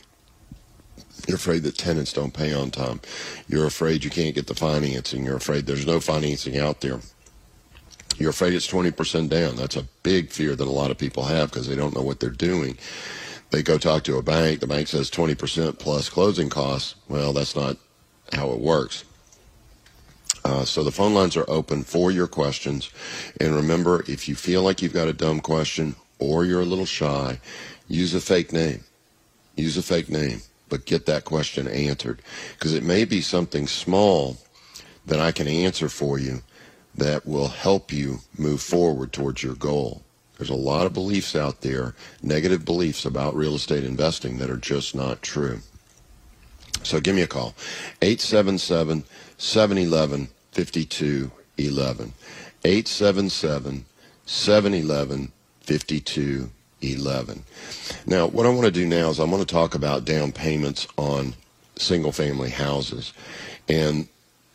You're 1.27 1.37
afraid 1.37 1.63
that 1.63 1.77
tenants 1.77 2.13
don't 2.13 2.33
pay 2.33 2.53
on 2.53 2.71
time. 2.71 3.01
You're 3.47 3.67
afraid 3.67 4.03
you 4.03 4.09
can't 4.09 4.33
get 4.33 4.47
the 4.47 4.55
financing. 4.55 5.25
You're 5.25 5.35
afraid 5.37 5.65
there's 5.65 5.85
no 5.85 5.99
financing 5.99 6.57
out 6.57 6.81
there. 6.81 6.99
You're 8.17 8.29
afraid 8.31 8.53
it's 8.53 8.71
20% 8.71 9.29
down. 9.29 9.55
That's 9.55 9.75
a 9.75 9.87
big 10.03 10.29
fear 10.29 10.55
that 10.55 10.67
a 10.67 10.71
lot 10.71 10.91
of 10.91 10.97
people 10.97 11.23
have 11.23 11.49
because 11.49 11.67
they 11.67 11.75
don't 11.75 11.95
know 11.95 12.01
what 12.01 12.19
they're 12.19 12.29
doing. 12.29 12.77
They 13.51 13.63
go 13.63 13.77
talk 13.77 14.03
to 14.03 14.17
a 14.17 14.21
bank. 14.21 14.59
The 14.59 14.67
bank 14.67 14.87
says 14.87 15.09
20% 15.11 15.79
plus 15.79 16.09
closing 16.09 16.49
costs. 16.49 16.95
Well, 17.09 17.33
that's 17.33 17.55
not 17.55 17.77
how 18.33 18.51
it 18.51 18.59
works. 18.59 19.03
Uh, 20.43 20.65
so 20.65 20.83
the 20.83 20.91
phone 20.91 21.13
lines 21.13 21.37
are 21.37 21.49
open 21.49 21.83
for 21.83 22.11
your 22.11 22.27
questions. 22.27 22.89
And 23.39 23.55
remember, 23.55 24.03
if 24.07 24.27
you 24.27 24.35
feel 24.35 24.63
like 24.63 24.81
you've 24.81 24.93
got 24.93 25.07
a 25.07 25.13
dumb 25.13 25.39
question 25.39 25.95
or 26.19 26.45
you're 26.45 26.61
a 26.61 26.65
little 26.65 26.85
shy, 26.85 27.39
use 27.87 28.13
a 28.13 28.21
fake 28.21 28.53
name. 28.53 28.83
Use 29.55 29.77
a 29.77 29.83
fake 29.83 30.09
name, 30.09 30.41
but 30.69 30.85
get 30.85 31.05
that 31.05 31.25
question 31.25 31.67
answered 31.67 32.21
because 32.53 32.73
it 32.73 32.83
may 32.83 33.03
be 33.03 33.21
something 33.21 33.67
small 33.67 34.37
that 35.05 35.19
I 35.19 35.31
can 35.31 35.47
answer 35.47 35.89
for 35.89 36.17
you 36.17 36.41
that 36.95 37.25
will 37.25 37.47
help 37.47 37.91
you 37.91 38.19
move 38.37 38.61
forward 38.61 39.13
towards 39.13 39.43
your 39.43 39.55
goal. 39.55 40.01
There's 40.37 40.49
a 40.49 40.55
lot 40.55 40.85
of 40.85 40.93
beliefs 40.93 41.35
out 41.35 41.61
there, 41.61 41.93
negative 42.23 42.65
beliefs 42.65 43.05
about 43.05 43.35
real 43.35 43.55
estate 43.55 43.83
investing 43.83 44.37
that 44.39 44.49
are 44.49 44.57
just 44.57 44.95
not 44.95 45.21
true. 45.21 45.59
So 46.83 46.99
give 46.99 47.15
me 47.15 47.21
a 47.21 47.27
call. 47.27 47.53
877 48.01 49.03
711 49.37 50.29
5211. 50.51 52.13
877 52.63 53.85
711 54.25 55.31
5211. 55.61 57.43
Now, 58.05 58.27
what 58.27 58.45
I 58.45 58.49
want 58.49 58.65
to 58.65 58.71
do 58.71 58.85
now 58.85 59.09
is 59.09 59.19
I 59.19 59.25
want 59.25 59.47
to 59.47 59.53
talk 59.53 59.75
about 59.75 60.05
down 60.05 60.31
payments 60.31 60.87
on 60.97 61.35
single 61.77 62.11
family 62.11 62.49
houses. 62.49 63.13
And 63.69 64.07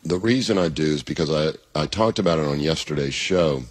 the 0.07 0.19
reason 0.19 0.57
I 0.57 0.69
do 0.69 0.83
is 0.83 1.03
because 1.03 1.29
I, 1.29 1.53
I 1.79 1.85
talked 1.85 2.19
about 2.19 2.39
it 2.39 2.45
on 2.45 2.59
yesterday's 2.59 3.13
show, 3.13 3.63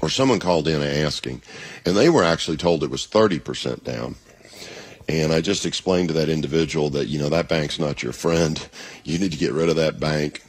or 0.00 0.08
someone 0.08 0.40
called 0.40 0.68
in 0.68 0.82
asking, 0.82 1.42
and 1.84 1.96
they 1.96 2.08
were 2.08 2.24
actually 2.24 2.56
told 2.56 2.82
it 2.82 2.90
was 2.90 3.06
30% 3.06 3.84
down. 3.84 4.16
And 5.08 5.32
I 5.32 5.40
just 5.40 5.66
explained 5.66 6.08
to 6.08 6.14
that 6.14 6.28
individual 6.28 6.88
that, 6.90 7.08
you 7.08 7.18
know, 7.18 7.28
that 7.28 7.48
bank's 7.48 7.78
not 7.78 8.02
your 8.02 8.12
friend. 8.12 8.66
You 9.04 9.18
need 9.18 9.32
to 9.32 9.38
get 9.38 9.52
rid 9.52 9.68
of 9.68 9.76
that 9.76 9.98
bank. 9.98 10.42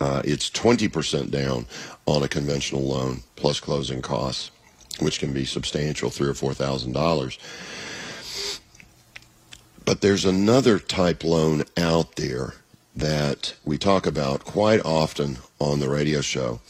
Uh, 0.00 0.22
it's 0.24 0.50
20% 0.50 1.30
down 1.30 1.66
on 2.06 2.22
a 2.22 2.28
conventional 2.28 2.82
loan 2.82 3.22
plus 3.36 3.60
closing 3.60 4.02
costs, 4.02 4.50
which 5.00 5.18
can 5.18 5.32
be 5.32 5.44
substantial, 5.44 6.10
three 6.10 6.28
or 6.28 6.34
four 6.34 6.54
thousand 6.54 6.92
dollars. 6.92 7.38
But 9.84 10.00
there's 10.00 10.24
another 10.24 10.78
type 10.78 11.24
loan 11.24 11.64
out 11.76 12.16
there 12.16 12.54
that 12.94 13.54
we 13.64 13.78
talk 13.78 14.06
about 14.06 14.44
quite 14.44 14.84
often 14.84 15.38
on 15.58 15.80
the 15.80 15.88
radio 15.88 16.20
show. 16.20 16.60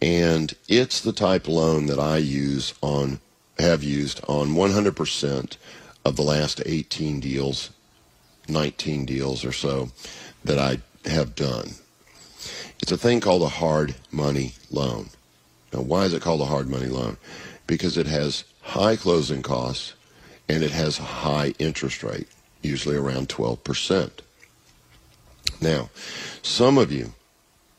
And 0.00 0.54
it's 0.68 1.00
the 1.00 1.12
type 1.12 1.48
loan 1.48 1.86
that 1.86 1.98
I 1.98 2.18
use 2.18 2.74
on, 2.80 3.20
have 3.58 3.82
used 3.82 4.20
on 4.28 4.50
100% 4.50 5.56
of 6.04 6.16
the 6.16 6.22
last 6.22 6.62
18 6.64 7.20
deals, 7.20 7.70
19 8.48 9.06
deals 9.06 9.44
or 9.44 9.52
so 9.52 9.90
that 10.44 10.58
I 10.58 10.78
have 11.08 11.34
done. 11.34 11.70
It's 12.80 12.92
a 12.92 12.98
thing 12.98 13.20
called 13.20 13.42
a 13.42 13.48
hard 13.48 13.94
money 14.10 14.52
loan. 14.70 15.08
Now, 15.72 15.80
why 15.80 16.04
is 16.04 16.12
it 16.12 16.22
called 16.22 16.42
a 16.42 16.46
hard 16.46 16.68
money 16.68 16.86
loan? 16.86 17.16
Because 17.66 17.96
it 17.96 18.06
has 18.06 18.44
high 18.60 18.96
closing 18.96 19.42
costs 19.42 19.94
and 20.48 20.62
it 20.62 20.70
has 20.70 20.98
a 20.98 21.02
high 21.02 21.54
interest 21.58 22.02
rate, 22.02 22.28
usually 22.62 22.96
around 22.96 23.28
12%. 23.28 24.10
Now, 25.60 25.90
some 26.42 26.78
of 26.78 26.92
you, 26.92 27.12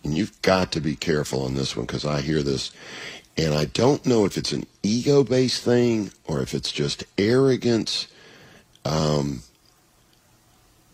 and 0.04 0.16
you've 0.18 0.42
got 0.42 0.72
to 0.74 0.82
be 0.82 0.96
careful 0.96 1.44
on 1.44 1.56
this 1.56 1.76
one 1.76 1.86
because 1.86 2.06
I 2.06 2.22
hear 2.22 2.44
this, 2.44 2.72
and 3.38 3.54
I 3.54 3.66
don't 3.66 4.06
know 4.06 4.26
if 4.26 4.38
it's 4.38 4.52
an 4.52 4.66
ego 4.84 5.24
based 5.24 5.64
thing 5.64 6.12
or 6.26 6.42
if 6.42 6.54
it's 6.54 6.72
just 6.72 7.04
arrogance. 7.18 8.08
Um, 8.86 9.42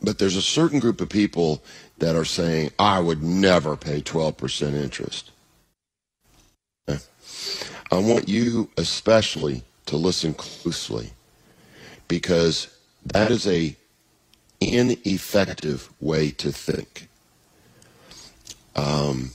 but 0.02 0.18
there's 0.18 0.36
a 0.36 0.42
certain 0.42 0.80
group 0.80 1.02
of 1.02 1.10
people 1.10 1.62
that 2.00 2.16
are 2.16 2.26
saying, 2.26 2.72
I 2.80 3.00
would 3.00 3.22
never 3.22 3.78
pay 3.78 4.02
12% 4.02 4.74
interest. 4.74 5.32
I 7.92 7.98
want 7.98 8.30
you 8.30 8.70
especially 8.78 9.64
to 9.88 9.98
listen 9.98 10.34
closely 10.34 11.12
because 12.08 12.68
that 13.06 13.30
is 13.32 13.46
a 13.46 13.76
ineffective 14.62 15.90
way 16.00 16.32
to 16.32 16.52
think. 16.52 17.10
Um, 18.76 19.32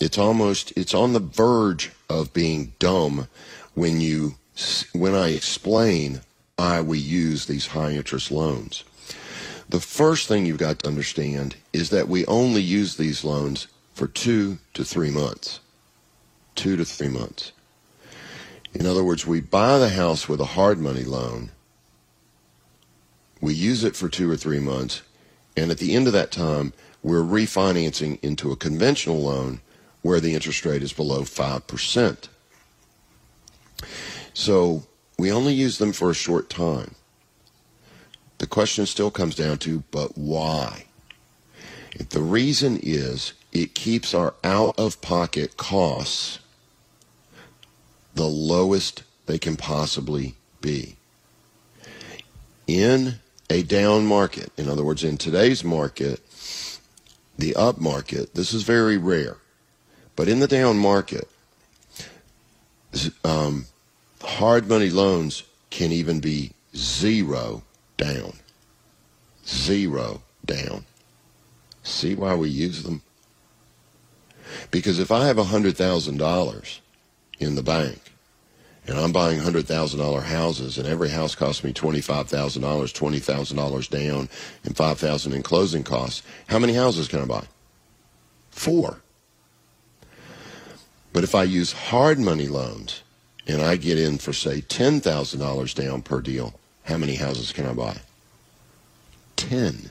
it's 0.00 0.16
almost 0.16 0.72
it's 0.76 0.94
on 0.94 1.12
the 1.12 1.20
verge 1.20 1.92
of 2.08 2.32
being 2.32 2.72
dumb 2.78 3.28
when 3.74 4.00
you 4.00 4.36
when 4.92 5.14
I 5.14 5.30
explain 5.30 6.22
why 6.56 6.80
we 6.80 6.98
use 6.98 7.46
these 7.46 7.68
high 7.68 7.92
interest 7.92 8.30
loans. 8.30 8.84
The 9.68 9.80
first 9.80 10.28
thing 10.28 10.46
you've 10.46 10.58
got 10.58 10.80
to 10.80 10.88
understand 10.88 11.56
is 11.72 11.90
that 11.90 12.08
we 12.08 12.26
only 12.26 12.60
use 12.60 12.96
these 12.96 13.24
loans 13.24 13.66
for 13.94 14.06
two 14.06 14.58
to 14.74 14.84
three 14.84 15.10
months. 15.10 15.60
Two 16.54 16.76
to 16.76 16.84
three 16.84 17.08
months. 17.08 17.52
In 18.74 18.86
other 18.86 19.04
words, 19.04 19.26
we 19.26 19.40
buy 19.40 19.78
the 19.78 19.90
house 19.90 20.28
with 20.28 20.40
a 20.40 20.56
hard 20.56 20.78
money 20.78 21.04
loan 21.04 21.50
we 23.40 23.54
use 23.54 23.84
it 23.84 23.96
for 23.96 24.08
two 24.08 24.30
or 24.30 24.36
three 24.36 24.60
months, 24.60 25.02
and 25.56 25.70
at 25.70 25.78
the 25.78 25.94
end 25.94 26.06
of 26.06 26.12
that 26.12 26.30
time, 26.30 26.72
we're 27.02 27.22
refinancing 27.22 28.18
into 28.22 28.52
a 28.52 28.56
conventional 28.56 29.22
loan 29.22 29.60
where 30.02 30.20
the 30.20 30.34
interest 30.34 30.64
rate 30.64 30.82
is 30.82 30.92
below 30.92 31.22
5%. 31.22 32.28
So 34.34 34.84
we 35.18 35.32
only 35.32 35.54
use 35.54 35.78
them 35.78 35.92
for 35.92 36.10
a 36.10 36.14
short 36.14 36.48
time. 36.50 36.94
The 38.38 38.46
question 38.46 38.86
still 38.86 39.10
comes 39.10 39.34
down 39.34 39.58
to, 39.58 39.84
but 39.90 40.16
why? 40.16 40.86
The 42.10 42.22
reason 42.22 42.78
is 42.82 43.34
it 43.52 43.74
keeps 43.74 44.14
our 44.14 44.34
out 44.44 44.78
of 44.78 45.00
pocket 45.00 45.56
costs 45.56 46.38
the 48.14 48.24
lowest 48.24 49.02
they 49.26 49.38
can 49.38 49.56
possibly 49.56 50.34
be. 50.60 50.96
In 52.66 53.16
a 53.50 53.62
down 53.64 54.06
market. 54.06 54.50
In 54.56 54.68
other 54.68 54.84
words, 54.84 55.04
in 55.04 55.18
today's 55.18 55.64
market, 55.64 56.20
the 57.36 57.54
up 57.56 57.78
market, 57.78 58.34
this 58.34 58.54
is 58.54 58.62
very 58.62 58.96
rare, 58.96 59.38
but 60.16 60.28
in 60.28 60.40
the 60.40 60.46
down 60.46 60.78
market, 60.78 61.28
um, 63.24 63.66
hard 64.22 64.68
money 64.68 64.90
loans 64.90 65.42
can 65.70 65.92
even 65.92 66.20
be 66.20 66.52
zero 66.76 67.62
down. 67.96 68.34
Zero 69.46 70.22
down. 70.44 70.84
See 71.82 72.14
why 72.14 72.34
we 72.34 72.48
use 72.48 72.82
them? 72.82 73.02
Because 74.70 74.98
if 74.98 75.10
I 75.10 75.26
have 75.26 75.36
$100,000 75.36 76.78
in 77.38 77.54
the 77.54 77.62
bank 77.62 78.09
and 78.86 78.98
I'm 78.98 79.12
buying 79.12 79.38
hundred 79.38 79.66
thousand 79.66 80.00
dollar 80.00 80.20
houses, 80.20 80.78
and 80.78 80.86
every 80.86 81.10
house 81.10 81.34
costs 81.34 81.62
me 81.62 81.72
twenty 81.72 82.00
five 82.00 82.28
thousand 82.28 82.62
dollars, 82.62 82.92
twenty 82.92 83.18
thousand 83.18 83.56
dollars 83.56 83.88
down, 83.88 84.28
and 84.64 84.76
five 84.76 84.98
thousand 84.98 85.32
in 85.32 85.42
closing 85.42 85.84
costs. 85.84 86.22
How 86.48 86.58
many 86.58 86.74
houses 86.74 87.08
can 87.08 87.20
I 87.20 87.24
buy? 87.24 87.44
Four. 88.50 89.00
But 91.12 91.24
if 91.24 91.34
I 91.34 91.42
use 91.42 91.72
hard 91.72 92.18
money 92.18 92.46
loans 92.46 93.02
and 93.46 93.60
I 93.60 93.76
get 93.76 93.98
in 93.98 94.18
for 94.18 94.32
say 94.32 94.60
ten 94.60 95.00
thousand 95.00 95.40
dollars 95.40 95.74
down 95.74 96.02
per 96.02 96.20
deal, 96.20 96.54
how 96.84 96.96
many 96.96 97.16
houses 97.16 97.52
can 97.52 97.66
I 97.66 97.72
buy? 97.72 97.96
Ten. 99.36 99.90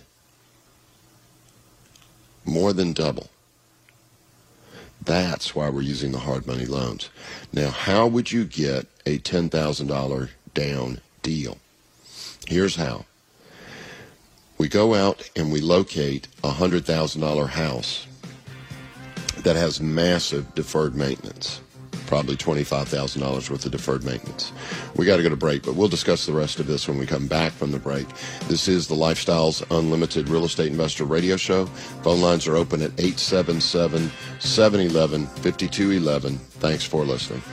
More 2.46 2.74
than 2.74 2.94
double. 2.94 3.30
That's 5.10 5.56
why 5.56 5.72
we're 5.72 5.82
using 5.82 6.12
the 6.12 6.20
hard 6.20 6.46
money 6.46 6.68
loans. 6.68 7.10
Now, 7.52 7.72
how 7.72 8.06
would 8.06 8.32
you 8.32 8.46
get 8.46 8.86
a 9.08 9.18
$10,000 9.18 10.30
down 10.54 11.02
deal? 11.24 11.58
Here's 12.48 12.76
how. 12.76 13.06
We 14.60 14.68
go 14.68 14.94
out 14.94 15.28
and 15.36 15.52
we 15.52 15.62
locate 15.62 16.28
a 16.44 16.52
$100,000 16.52 17.50
house 17.50 18.06
that 19.38 19.56
has 19.56 19.82
massive 19.82 20.54
deferred 20.54 20.94
maintenance 20.94 21.60
probably 22.10 22.36
$25,000 22.36 23.50
worth 23.52 23.66
of 23.66 23.72
deferred 23.72 24.04
maintenance. 24.04 24.52
We 24.96 25.06
got 25.06 25.18
to 25.18 25.24
go 25.24 25.30
to 25.30 25.36
break, 25.36 25.62
but 25.62 25.76
we'll 25.76 25.88
discuss 25.88 26.26
the 26.26 26.34
rest 26.34 26.60
of 26.60 26.66
this 26.66 26.88
when 26.88 26.98
we 26.98 27.06
come 27.06 27.28
back 27.28 27.52
from 27.52 27.72
the 27.72 27.78
break. 27.78 28.08
This 28.48 28.68
is 28.68 28.88
the 28.88 28.96
Lifestyles 28.96 29.64
Unlimited 29.70 30.28
Real 30.28 30.44
Estate 30.44 30.72
Investor 30.72 31.06
Radio 31.06 31.38
Show. 31.38 31.68
Phone 32.02 32.20
lines 32.20 32.48
are 32.48 32.56
open 32.56 32.82
at 32.82 32.92
877 33.00 34.12
711 34.40 35.28
5211. 35.28 36.38
Thanks 36.38 36.84
for 36.84 37.06
listening. 37.06 37.44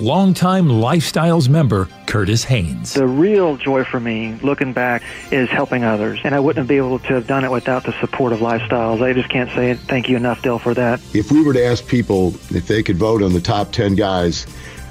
longtime 0.00 0.68
Lifestyles 0.68 1.48
member 1.48 1.88
Curtis 2.08 2.42
Haynes. 2.44 2.94
The 2.94 3.06
real 3.06 3.58
joy 3.58 3.84
for 3.84 4.00
me, 4.00 4.34
looking 4.42 4.72
back, 4.72 5.02
is 5.30 5.48
helping 5.50 5.84
others. 5.84 6.18
And 6.24 6.34
I 6.34 6.40
wouldn't 6.40 6.66
be 6.66 6.78
able 6.78 6.98
to 7.00 7.14
have 7.14 7.26
done 7.26 7.44
it 7.44 7.50
without 7.50 7.84
the 7.84 7.92
support 8.00 8.32
of 8.32 8.40
Lifestyles. 8.40 9.02
I 9.02 9.12
just 9.12 9.28
can't 9.28 9.50
say 9.50 9.74
thank 9.74 10.08
you 10.08 10.16
enough, 10.16 10.40
Dale, 10.40 10.58
for 10.58 10.72
that. 10.72 11.00
If 11.14 11.30
we 11.30 11.44
were 11.44 11.52
to 11.52 11.62
ask 11.62 11.86
people 11.86 12.28
if 12.50 12.66
they 12.66 12.82
could 12.82 12.96
vote 12.96 13.22
on 13.22 13.34
the 13.34 13.42
top 13.42 13.72
10 13.72 13.94
guys, 13.94 14.46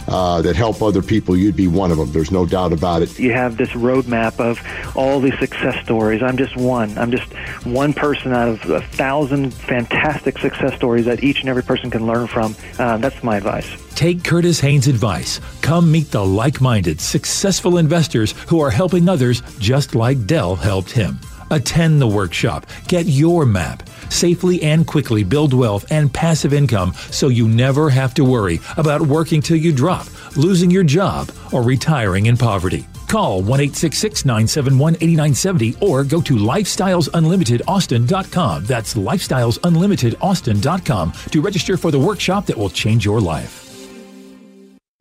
uh, 0.07 0.41
that 0.41 0.55
help 0.55 0.81
other 0.81 1.01
people, 1.01 1.35
you'd 1.35 1.55
be 1.55 1.67
one 1.67 1.91
of 1.91 1.97
them. 1.97 2.09
There's 2.11 2.31
no 2.31 2.45
doubt 2.45 2.71
about 2.71 3.01
it. 3.01 3.19
You 3.19 3.33
have 3.33 3.57
this 3.57 3.69
roadmap 3.71 4.39
of 4.39 4.61
all 4.95 5.19
these 5.19 5.37
success 5.37 5.83
stories. 5.83 6.23
I'm 6.23 6.37
just 6.37 6.55
one. 6.55 6.97
I'm 6.97 7.11
just 7.11 7.33
one 7.65 7.93
person 7.93 8.31
out 8.31 8.47
of 8.47 8.69
a 8.69 8.81
thousand 8.81 9.53
fantastic 9.53 10.37
success 10.37 10.75
stories 10.75 11.05
that 11.05 11.23
each 11.23 11.41
and 11.41 11.49
every 11.49 11.63
person 11.63 11.91
can 11.91 12.05
learn 12.05 12.27
from. 12.27 12.55
Uh, 12.79 12.97
that's 12.97 13.21
my 13.21 13.37
advice. 13.37 13.86
Take 13.97 14.23
Curtis 14.23 14.59
Haynes' 14.59 14.85
advice. 14.85 15.41
Come 15.61 15.91
meet 15.91 16.11
the 16.11 16.23
like 16.23 16.61
minded, 16.61 17.01
successful 17.01 17.79
investors 17.79 18.33
who 18.47 18.59
are 18.59 18.69
helping 18.69 19.09
others 19.09 19.41
just 19.57 19.95
like 19.95 20.27
Del 20.27 20.55
helped 20.55 20.91
him. 20.91 21.19
Attend 21.49 21.99
the 21.99 22.07
workshop. 22.07 22.67
Get 22.87 23.07
your 23.07 23.43
map. 23.43 23.89
Safely 24.09 24.61
and 24.61 24.85
quickly 24.85 25.23
build 25.23 25.51
wealth 25.51 25.91
and 25.91 26.13
passive 26.13 26.53
income 26.53 26.93
so 27.09 27.29
you 27.29 27.47
never 27.47 27.89
have 27.89 28.13
to 28.13 28.23
worry 28.23 28.59
about 28.77 29.01
working 29.01 29.41
till 29.41 29.57
you 29.57 29.73
drop, 29.73 30.05
losing 30.37 30.69
your 30.69 30.83
job, 30.83 31.31
or 31.51 31.63
retiring 31.63 32.27
in 32.27 32.37
poverty. 32.37 32.85
Call 33.07 33.41
1 33.41 33.47
971 33.47 34.93
8970 34.93 35.75
or 35.81 36.03
go 36.03 36.21
to 36.21 36.35
lifestylesunlimitedaustin.com. 36.35 38.65
That's 38.65 38.93
lifestylesunlimitedaustin.com 38.93 41.13
to 41.31 41.41
register 41.41 41.77
for 41.77 41.89
the 41.89 41.97
workshop 41.97 42.45
that 42.45 42.55
will 42.55 42.69
change 42.69 43.03
your 43.03 43.19
life. 43.19 43.66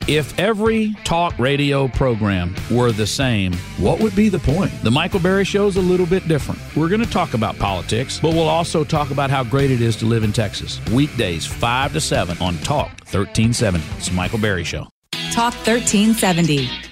If 0.09 0.39
every 0.39 0.95
talk 1.03 1.37
radio 1.37 1.89
program 1.89 2.55
were 2.71 2.93
the 2.93 3.09
same, 3.09 3.53
what 3.77 3.99
would 3.99 4.15
be 4.15 4.29
the 4.29 4.39
point? 4.39 4.71
The 4.85 4.91
Michael 4.91 5.19
Berry 5.19 5.45
Show 5.45 5.67
is 5.67 5.77
a 5.77 5.83
little 5.83 6.07
bit 6.07 6.29
different. 6.29 6.61
We're 6.77 6.89
going 6.89 7.03
to 7.03 7.11
talk 7.11 7.35
about 7.35 7.59
politics, 7.59 8.21
but 8.21 8.33
we'll 8.33 8.49
also 8.49 8.85
talk 8.85 9.11
about 9.11 9.31
how 9.31 9.43
great 9.43 9.73
it 9.73 9.81
is 9.81 9.97
to 9.97 10.07
live 10.07 10.23
in 10.23 10.33
Texas. 10.33 10.81
Weekdays, 10.93 11.45
5 11.45 11.93
to 11.95 12.01
7 12.01 12.39
on 12.41 12.57
Talk 12.59 12.91
1370. 13.11 13.85
It's 13.97 14.13
Michael 14.13 14.39
Berry 14.39 14.63
Show. 14.63 14.87
Talk 15.33 15.55
1370. 15.67 16.86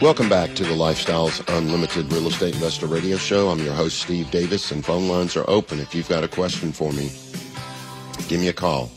Welcome 0.00 0.28
back 0.28 0.54
to 0.54 0.62
the 0.62 0.76
Lifestyles 0.76 1.42
Unlimited 1.58 2.12
Real 2.12 2.28
Estate 2.28 2.54
Investor 2.54 2.86
Radio 2.86 3.16
Show. 3.16 3.48
I'm 3.48 3.58
your 3.58 3.74
host, 3.74 4.00
Steve 4.00 4.30
Davis, 4.30 4.70
and 4.70 4.84
phone 4.84 5.08
lines 5.08 5.36
are 5.36 5.44
open. 5.50 5.80
If 5.80 5.92
you've 5.92 6.08
got 6.08 6.22
a 6.22 6.28
question 6.28 6.70
for 6.70 6.92
me, 6.92 7.10
give 8.28 8.38
me 8.40 8.46
a 8.46 8.52
call. 8.52 8.92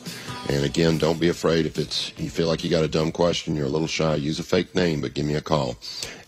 And 0.47 0.63
again, 0.63 0.99
don't 0.99 1.19
be 1.19 1.29
afraid 1.29 1.65
if 1.65 1.79
it's 1.79 2.13
you 2.19 2.29
feel 2.29 2.45
like 2.45 2.63
you 2.63 2.69
got 2.69 2.83
a 2.83 2.87
dumb 2.87 3.11
question, 3.11 3.55
you're 3.55 3.65
a 3.65 3.69
little 3.69 3.87
shy, 3.87 4.13
use 4.13 4.37
a 4.37 4.43
fake 4.43 4.75
name, 4.75 5.01
but 5.01 5.15
give 5.15 5.25
me 5.25 5.33
a 5.33 5.41
call. 5.41 5.75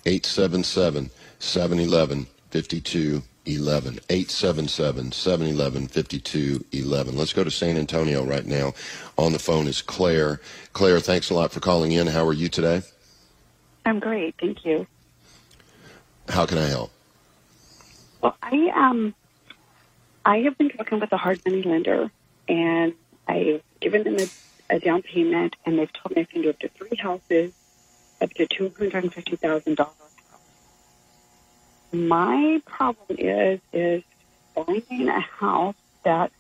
877 0.08 1.12
711 1.38 2.26
5211. 2.50 4.00
877 4.10 5.12
711 5.12 5.88
5211. 5.88 7.16
Let's 7.16 7.34
go 7.34 7.44
to 7.44 7.52
San 7.52 7.78
Antonio 7.78 8.26
right 8.26 8.48
now. 8.48 8.74
On 9.20 9.34
the 9.34 9.40
phone 9.40 9.68
is 9.68 9.84
Claire. 9.84 10.42
Claire, 10.74 11.00
thanks 11.00 11.30
a 11.30 11.36
lot 11.36 11.52
for 11.52 11.60
calling 11.60 11.92
in. 11.92 12.08
How 12.08 12.26
are 12.26 12.34
you 12.34 12.50
today? 12.50 12.82
I'm 13.86 14.00
great, 14.00 14.36
thank 14.40 14.66
you. 14.66 14.88
How 16.30 16.46
can 16.46 16.58
I 16.58 16.68
help? 16.68 16.92
Well, 18.22 18.36
I 18.42 18.72
um, 18.76 19.14
I 20.26 20.38
have 20.40 20.58
been 20.58 20.70
talking 20.70 21.00
with 21.00 21.12
a 21.12 21.18
hard 21.18 21.42
money 21.46 21.64
lender, 21.64 22.10
and 22.48 22.94
I've 23.28 23.62
given 23.82 24.04
them 24.04 24.18
a, 24.70 24.76
a 24.76 24.80
down 24.80 25.02
payment, 25.02 25.56
and 25.66 25.78
they've 25.78 25.92
told 25.92 26.16
me 26.16 26.22
I 26.22 26.26
can 26.32 26.42
do 26.42 26.50
up 26.50 26.60
to 26.60 26.70
three 26.70 26.98
houses, 26.98 27.52
up 28.22 28.34
to 28.36 28.48
two 28.48 28.72
hundred 28.78 29.04
and 29.04 29.14
fifty 29.14 29.36
thousand 29.36 29.76
dollars. 29.76 29.94
My 31.92 32.62
problem 32.66 33.18
is 33.20 33.60
is 33.74 34.04
finding 34.56 35.10
a 35.10 35.20
house 35.20 35.76
that 36.06 36.32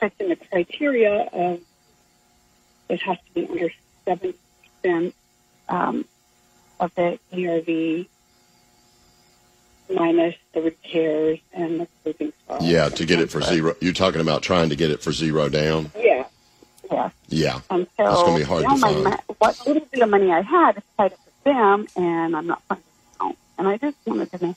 fits 0.00 0.16
in 0.18 0.28
the 0.28 0.36
criteria 0.36 1.28
of 1.32 1.60
it 2.88 3.00
has 3.02 3.16
to 3.16 3.32
be 3.34 3.46
under 3.48 3.70
seven 4.06 4.34
percent 4.82 5.14
um, 5.68 6.04
of 6.80 6.94
the 6.94 7.18
ARV 7.32 8.06
minus 9.94 10.34
the 10.52 10.62
repairs 10.62 11.38
and 11.52 11.80
the 11.80 11.88
moving 12.04 12.32
costs. 12.48 12.66
Yeah, 12.66 12.88
to 12.88 13.04
get 13.04 13.20
it 13.20 13.30
for 13.30 13.40
zero. 13.42 13.74
You're 13.80 13.92
talking 13.92 14.20
about 14.20 14.42
trying 14.42 14.68
to 14.70 14.76
get 14.76 14.90
it 14.90 15.02
for 15.02 15.12
zero 15.12 15.48
down? 15.48 15.90
Yeah. 15.96 16.26
Yeah. 16.90 17.10
Yeah. 17.28 17.60
And 17.70 17.86
so 17.96 18.04
That's 18.04 18.22
going 18.22 18.34
to 18.34 18.38
be 18.38 18.48
hard 18.48 18.62
to 18.64 18.68
my 18.76 18.92
find. 18.92 19.04
mo- 19.04 19.34
what 19.38 19.66
little 19.66 19.86
bit 19.90 20.02
of 20.02 20.10
money 20.10 20.30
I 20.32 20.42
had 20.42 20.76
is 20.76 20.82
tied 20.96 21.12
up 21.12 21.18
with 21.24 21.44
them, 21.44 21.86
and 21.96 22.36
I'm 22.36 22.46
not 22.46 22.62
finding 22.68 22.84
home. 23.18 23.36
And 23.58 23.68
I 23.68 23.76
just 23.78 23.96
wanted 24.06 24.30
to 24.32 24.46
know 24.46 24.56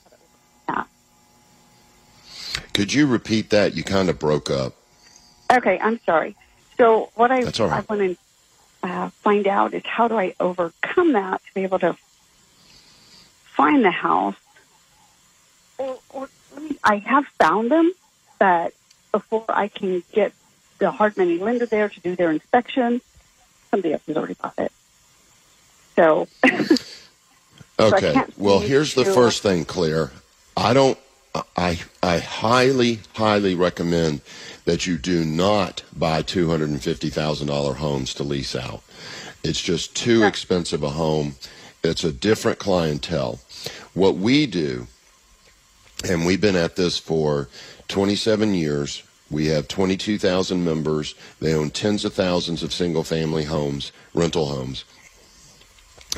how 0.68 0.76
to 0.84 2.62
Could 2.74 2.94
you 2.94 3.08
repeat 3.08 3.50
that? 3.52 3.76
You 3.76 3.84
kind 3.84 4.10
of 4.10 4.20
broke 4.20 4.50
up. 4.50 4.76
Okay, 5.52 5.80
I'm 5.80 6.00
sorry. 6.06 6.36
So 6.78 7.10
what 7.16 7.32
I 7.32 7.42
right. 7.42 7.60
I 7.60 7.80
want 7.90 8.02
to 8.02 8.18
uh, 8.84 9.10
find 9.10 9.48
out 9.48 9.74
is 9.74 9.84
how 9.86 10.08
do 10.08 10.18
I 10.18 10.36
overcome 10.40 11.14
that 11.14 11.42
to 11.46 11.54
be 11.56 11.64
able 11.64 11.80
to 11.80 11.98
find 13.58 13.84
the 13.84 13.92
house? 13.92 14.36
Or, 15.78 16.00
or 16.12 16.30
me, 16.58 16.80
I 16.84 16.98
have 16.98 17.26
found 17.40 17.72
them, 17.72 17.92
but 18.40 18.74
before 19.12 19.46
I 19.50 19.68
can 19.68 20.04
get 20.14 20.32
the 20.80 20.92
hard 20.92 21.18
money 21.18 21.40
lender 21.40 21.66
there 21.66 21.90
to 21.90 22.00
do 22.00 22.16
their 22.16 22.32
inspection, 22.32 23.02
somebody 23.72 23.94
else 23.94 24.04
has 24.08 24.16
already 24.16 24.36
bought 24.36 24.54
it. 24.58 24.72
So 25.96 26.28
Okay. 27.80 28.14
can't 28.14 28.40
Well, 28.40 28.60
here's 28.60 28.94
the 28.94 29.06
first 29.06 29.44
thing, 29.44 29.66
Claire. 29.66 30.12
I 30.56 30.74
don't. 30.74 30.98
I 31.56 31.80
I 32.02 32.18
highly 32.18 33.02
highly 33.14 33.54
recommend 33.54 34.22
that 34.66 34.88
you 34.88 34.98
do 34.98 35.24
not 35.24 35.84
buy 35.96 36.24
two 36.24 36.50
hundred 36.50 36.70
and 36.70 36.82
fifty 36.82 37.10
thousand 37.10 37.48
dollar 37.48 37.76
homes 37.76 38.16
to 38.16 38.24
lease 38.24 38.56
out. 38.56 38.82
It's 39.44 39.62
just 39.62 39.96
too 39.96 40.24
expensive 40.24 40.82
a 40.82 40.90
home. 40.90 41.36
It's 41.88 42.06
a 42.06 42.14
different 42.14 42.60
clientele. 42.60 43.40
What 43.96 44.18
we 44.18 44.48
do, 44.48 44.88
and 46.10 46.26
we've 46.26 46.42
been 46.42 46.56
at 46.58 46.76
this 46.78 46.98
for 47.00 47.50
27 47.90 48.54
years. 48.56 49.04
We 49.32 49.48
have 49.48 49.68
22,000 49.68 50.64
members. 50.64 51.16
They 51.42 51.54
own 51.54 51.72
tens 51.72 52.06
of 52.06 52.14
thousands 52.14 52.64
of 52.64 52.74
single 52.74 53.04
family 53.04 53.46
homes, 53.46 53.92
rental 54.14 54.48
homes 54.48 54.86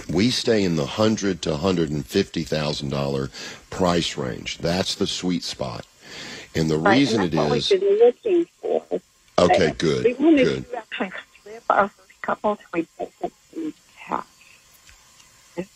we 0.10 0.30
stay 0.32 0.64
in 0.64 0.76
the 0.78 0.86
hundred 0.86 1.42
to 1.44 1.58
hundred 1.58 1.92
and 1.92 2.06
fifty 2.06 2.44
thousand 2.44 2.90
dollar 2.90 3.30
price 3.70 4.18
range. 4.18 4.60
That's 4.60 4.96
the 4.96 5.08
sweet 5.08 5.44
spot, 5.44 5.86
and 6.56 6.70
the 6.70 6.80
Right, 6.80 7.00
reason 7.00 7.22
and 7.22 7.34
it 7.34 7.34
is 7.36 7.72
we've 7.72 7.82
been 7.82 8.00
looking 8.00 8.46
for. 8.62 8.86
okay. 9.40 9.72
Good, 9.78 10.06
We 10.06 10.14
wanted 10.16 10.46
good. 10.46 10.66
to 10.72 10.78
actually 10.78 11.12
flip 11.44 11.64
our 11.70 11.90
first 11.90 12.22
couple 12.22 12.58
to 12.58 12.64
both 12.74 12.88
have 13.22 13.34
some 13.54 13.74
cash. 13.98 14.26
Is 15.58 15.68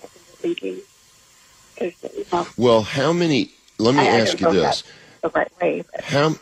what 0.00 0.10
we 0.14 0.20
were 0.32 0.37
thinking. 0.54 0.82
Well, 2.56 2.82
how 2.82 3.12
many? 3.12 3.50
Let 3.78 3.94
me 3.94 4.00
I- 4.00 4.04
I 4.16 4.20
ask 4.20 4.38
don't 4.38 4.52
you 4.54 4.60
this: 4.60 4.82
right 5.34 5.60
way. 5.60 5.84
How 6.00 6.36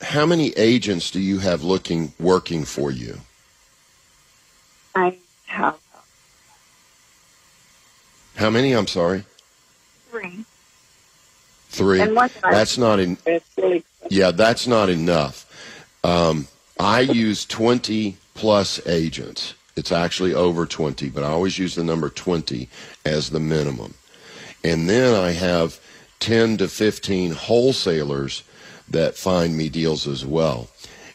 how 0.00 0.26
many 0.26 0.50
agents 0.50 1.10
do 1.10 1.20
you 1.20 1.38
have 1.38 1.62
looking 1.62 2.12
working 2.18 2.64
for 2.64 2.90
you? 2.90 3.20
I 4.94 5.16
have 5.46 5.78
How 8.36 8.50
many? 8.50 8.72
I'm 8.72 8.86
sorry, 8.86 9.24
three. 10.10 10.44
three. 11.70 12.00
And 12.00 12.14
one 12.14 12.30
that 12.34 12.44
I- 12.44 12.52
That's 12.52 12.78
not 12.78 13.00
in. 13.00 13.16
Really 13.56 13.84
Yeah, 14.10 14.30
that's 14.30 14.66
not 14.66 14.88
enough. 14.88 15.44
Um, 16.04 16.48
I 16.78 17.00
use 17.00 17.44
20 17.44 18.16
plus 18.34 18.80
agents. 18.86 19.54
It's 19.78 19.92
actually 19.92 20.34
over 20.34 20.66
20, 20.66 21.08
but 21.10 21.22
I 21.22 21.28
always 21.28 21.56
use 21.56 21.76
the 21.76 21.84
number 21.84 22.10
20 22.10 22.68
as 23.04 23.30
the 23.30 23.38
minimum. 23.38 23.94
And 24.64 24.90
then 24.90 25.14
I 25.14 25.30
have 25.30 25.80
10 26.18 26.56
to 26.56 26.66
15 26.66 27.30
wholesalers 27.30 28.42
that 28.88 29.16
find 29.16 29.56
me 29.56 29.68
deals 29.68 30.08
as 30.08 30.26
well. 30.26 30.66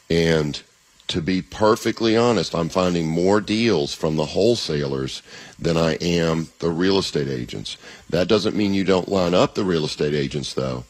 And 0.09 0.61
to 1.09 1.21
be 1.21 1.41
perfectly 1.41 2.15
honest, 2.15 2.55
I'm 2.55 2.69
finding 2.69 3.09
more 3.09 3.41
deals 3.41 3.93
from 3.93 4.15
the 4.15 4.27
wholesalers 4.27 5.21
than 5.59 5.75
I 5.75 5.95
am 5.95 6.47
the 6.59 6.69
real 6.69 6.97
estate 6.97 7.27
agents. 7.27 7.75
That 8.09 8.29
doesn't 8.29 8.55
mean 8.55 8.73
you 8.73 8.85
don't 8.85 9.09
line 9.09 9.33
up 9.33 9.55
the 9.55 9.65
real 9.65 9.83
estate 9.83 10.13
agents, 10.13 10.53
though, 10.53 10.85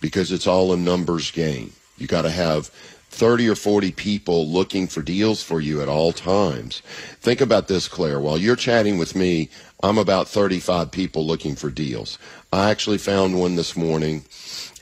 because 0.00 0.32
it's 0.32 0.46
all 0.46 0.72
a 0.72 0.78
numbers 0.78 1.30
game. 1.30 1.74
You 1.98 2.06
got 2.06 2.22
to 2.22 2.30
have 2.30 2.70
30 3.18 3.48
or 3.48 3.56
40 3.56 3.90
people 3.92 4.46
looking 4.46 4.86
for 4.86 5.02
deals 5.02 5.42
for 5.42 5.60
you 5.60 5.82
at 5.82 5.88
all 5.88 6.12
times. 6.12 6.82
Think 7.20 7.40
about 7.40 7.66
this, 7.66 7.88
Claire. 7.88 8.20
While 8.20 8.38
you're 8.38 8.54
chatting 8.54 8.96
with 8.96 9.16
me, 9.16 9.50
I'm 9.82 9.98
about 9.98 10.28
35 10.28 10.92
people 10.92 11.26
looking 11.26 11.56
for 11.56 11.68
deals. 11.68 12.16
I 12.52 12.70
actually 12.70 12.98
found 12.98 13.36
one 13.36 13.56
this 13.56 13.76
morning, 13.76 14.24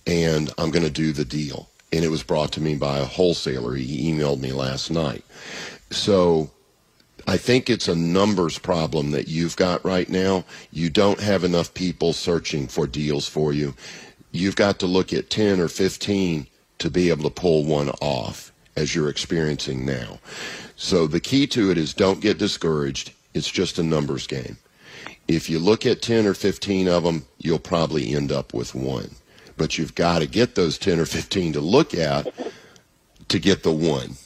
and 0.07 0.53
I'm 0.59 0.71
going 0.71 0.85
to 0.85 0.91
do 0.91 1.13
the 1.13 1.25
deal. 1.25 1.71
And 1.95 2.05
it 2.05 2.11
was 2.11 2.23
brought 2.23 2.53
to 2.53 2.61
me 2.61 2.75
by 2.75 2.99
a 2.99 3.07
wholesaler. 3.07 3.75
He 3.75 4.13
emailed 4.13 4.41
me 4.41 4.53
last 4.53 4.91
night. 4.91 5.25
So 5.91 6.51
I 7.27 7.39
think 7.39 7.71
it's 7.71 7.89
a 7.89 7.95
numbers 7.95 8.59
problem 8.59 9.13
that 9.13 9.29
you've 9.29 9.57
got 9.57 9.83
right 9.83 10.11
now. 10.11 10.45
You 10.71 10.91
don't 10.91 11.21
have 11.21 11.43
enough 11.43 11.73
people 11.73 12.13
searching 12.13 12.69
for 12.69 12.87
deals 12.87 13.27
for 13.27 13.55
you. 13.55 13.75
You've 14.31 14.57
got 14.57 14.79
to 14.81 14.87
look 14.87 15.15
at 15.15 15.31
10 15.31 15.59
or 15.59 15.69
15 15.69 16.49
to 16.79 16.91
be 16.91 17.11
able 17.11 17.25
to 17.25 17.31
pull 17.31 17.65
one 17.65 17.91
off 18.01 18.53
as 18.77 18.95
you're 18.95 19.09
experiencing 19.09 19.85
now. 19.85 20.19
So 20.77 21.07
the 21.07 21.21
key 21.21 21.47
to 21.49 21.71
it 21.71 21.79
is 21.79 21.95
don't 21.95 22.21
get 22.21 22.39
discouraged. 22.39 23.13
It's 23.35 23.51
just 23.51 23.79
a 23.79 23.83
numbers 23.83 24.27
game. 24.27 24.59
If 25.29 25.51
you 25.51 25.59
look 25.59 25.87
at 25.87 26.03
10 26.03 26.27
or 26.27 26.35
15 26.35 26.89
of 26.89 27.03
them, 27.03 27.27
you'll 27.39 27.59
probably 27.59 28.15
end 28.15 28.31
up 28.31 28.55
with 28.55 28.75
one. 28.75 29.11
But 29.57 29.79
you've 29.79 29.95
got 29.95 30.21
to 30.21 30.27
get 30.27 30.55
those 30.55 30.79
10 30.79 31.01
or 31.01 31.07
15 31.07 31.55
to 31.55 31.61
look 31.61 31.95
at 31.95 32.33
to 33.29 33.39
get 33.39 33.63
the 33.63 33.73
one. 33.73 34.17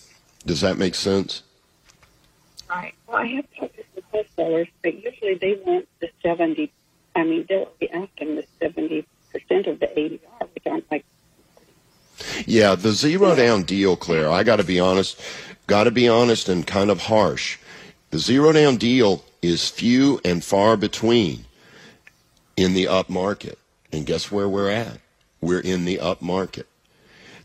Does 0.44 0.60
that 0.60 0.76
make 0.78 0.94
sense? 0.94 1.42
Right. 2.68 2.94
Well, 3.06 3.18
I 3.18 3.26
have 3.26 3.46
talked 3.58 3.76
to 3.76 3.84
some 3.94 4.04
wholesalers, 4.10 4.68
but 4.82 5.02
usually 5.02 5.34
they 5.34 5.60
want 5.64 5.88
the 6.00 6.10
70. 6.22 6.72
I 7.16 7.24
mean, 7.24 7.46
they'll 7.48 7.70
be 7.78 7.90
asking 7.90 8.36
the 8.36 8.44
70% 8.60 9.04
of 9.66 9.80
the 9.80 9.88
ARV, 9.88 10.48
which 10.54 10.66
I'm 10.66 10.82
like, 10.90 11.04
Yeah, 12.46 12.74
the 12.74 12.92
zero 12.92 13.34
down 13.34 13.62
deal, 13.64 13.96
Claire. 13.96 14.30
I 14.30 14.42
got 14.42 14.56
to 14.56 14.64
be 14.64 14.80
honest. 14.80 15.20
Got 15.66 15.84
to 15.84 15.90
be 15.90 16.08
honest 16.08 16.48
and 16.48 16.66
kind 16.66 16.90
of 16.90 17.02
harsh. 17.02 17.58
The 18.10 18.18
zero 18.18 18.52
down 18.52 18.76
deal 18.76 19.24
is 19.42 19.68
few 19.68 20.20
and 20.24 20.42
far 20.42 20.76
between 20.76 21.44
in 22.56 22.74
the 22.74 22.88
up 22.88 23.08
market. 23.08 23.58
And 23.92 24.06
guess 24.06 24.30
where 24.30 24.48
we're 24.48 24.70
at? 24.70 24.98
We're 25.40 25.60
in 25.60 25.84
the 25.84 26.00
up 26.00 26.20
market. 26.20 26.66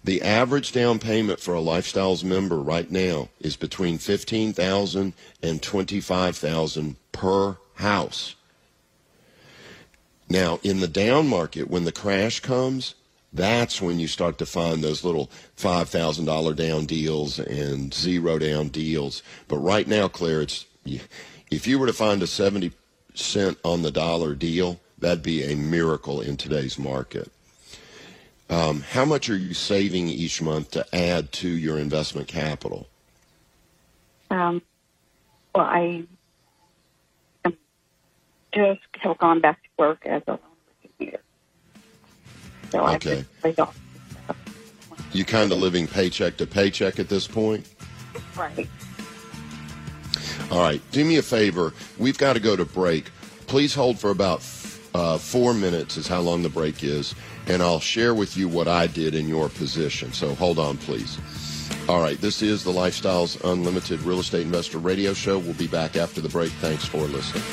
The 0.03 0.21
average 0.21 0.71
down 0.71 0.99
payment 0.99 1.39
for 1.39 1.55
a 1.55 1.61
Lifestyles 1.61 2.23
member 2.23 2.57
right 2.57 2.89
now 2.91 3.29
is 3.39 3.55
between 3.55 3.97
15,000 3.97 5.13
and 5.41 5.61
25,000 5.63 6.95
per 7.11 7.57
house. 7.75 8.35
Now, 10.29 10.59
in 10.63 10.79
the 10.79 10.87
down 10.87 11.27
market, 11.27 11.69
when 11.69 11.85
the 11.85 11.91
crash 11.91 12.39
comes, 12.39 12.93
that's 13.35 13.81
when 13.81 13.99
you 13.99 14.07
start 14.07 14.37
to 14.39 14.45
find 14.45 14.83
those 14.83 15.03
little 15.03 15.29
$5,000 15.57 16.55
down 16.55 16.85
deals 16.85 17.39
and 17.39 17.93
zero 17.93 18.39
down 18.39 18.69
deals. 18.69 19.21
But 19.47 19.57
right 19.57 19.87
now, 19.87 20.07
Claire, 20.07 20.41
it's 20.41 20.65
if 21.51 21.67
you 21.67 21.79
were 21.79 21.87
to 21.87 21.93
find 21.93 22.21
a 22.23 22.27
70 22.27 22.71
cent 23.13 23.57
on 23.63 23.81
the 23.81 23.91
dollar 23.91 24.35
deal, 24.35 24.79
that'd 24.97 25.23
be 25.23 25.43
a 25.43 25.55
miracle 25.55 26.21
in 26.21 26.37
today's 26.37 26.77
market. 26.77 27.31
Um, 28.49 28.81
how 28.81 29.05
much 29.05 29.29
are 29.29 29.37
you 29.37 29.53
saving 29.53 30.07
each 30.07 30.41
month 30.41 30.71
to 30.71 30.85
add 30.95 31.31
to 31.33 31.49
your 31.49 31.79
investment 31.79 32.27
capital? 32.27 32.87
um, 34.29 34.61
well, 35.53 35.65
I 35.65 36.05
just 38.53 38.81
have 38.99 39.17
gone 39.17 39.41
back 39.41 39.61
to 39.63 39.69
work 39.77 40.05
as 40.05 40.21
a. 40.27 40.39
So 42.71 42.85
Okay. 42.87 43.25
just 43.43 43.59
off. 43.59 43.77
You 45.13 45.23
kind 45.23 45.51
of 45.51 45.59
living 45.59 45.87
paycheck 45.87 46.37
to 46.37 46.45
paycheck 46.47 46.99
at 46.99 47.07
this 47.09 47.27
point? 47.27 47.65
Right. 48.37 48.67
All 50.51 50.59
right, 50.61 50.81
do 50.91 51.03
me 51.05 51.17
a 51.17 51.21
favor. 51.21 51.73
We've 51.97 52.17
got 52.17 52.33
to 52.33 52.39
go 52.39 52.55
to 52.55 52.65
break. 52.65 53.05
Please 53.47 53.73
hold 53.73 53.97
for 53.97 54.09
about 54.11 54.43
uh, 54.93 55.17
four 55.17 55.53
minutes, 55.53 55.97
is 55.97 56.07
how 56.07 56.19
long 56.19 56.43
the 56.43 56.49
break 56.49 56.83
is, 56.83 57.15
and 57.47 57.61
I'll 57.61 57.79
share 57.79 58.13
with 58.13 58.35
you 58.37 58.47
what 58.47 58.67
I 58.67 58.87
did 58.87 59.15
in 59.15 59.27
your 59.27 59.49
position. 59.49 60.11
So 60.13 60.35
hold 60.35 60.59
on, 60.59 60.77
please. 60.77 61.17
All 61.87 62.01
right, 62.01 62.19
this 62.19 62.41
is 62.41 62.63
the 62.63 62.71
Lifestyles 62.71 63.41
Unlimited 63.49 64.01
Real 64.01 64.19
Estate 64.19 64.41
Investor 64.43 64.77
Radio 64.79 65.13
Show. 65.13 65.39
We'll 65.39 65.53
be 65.53 65.67
back 65.67 65.95
after 65.95 66.21
the 66.21 66.29
break. 66.29 66.51
Thanks 66.53 66.85
for 66.85 66.97
listening. 66.99 67.43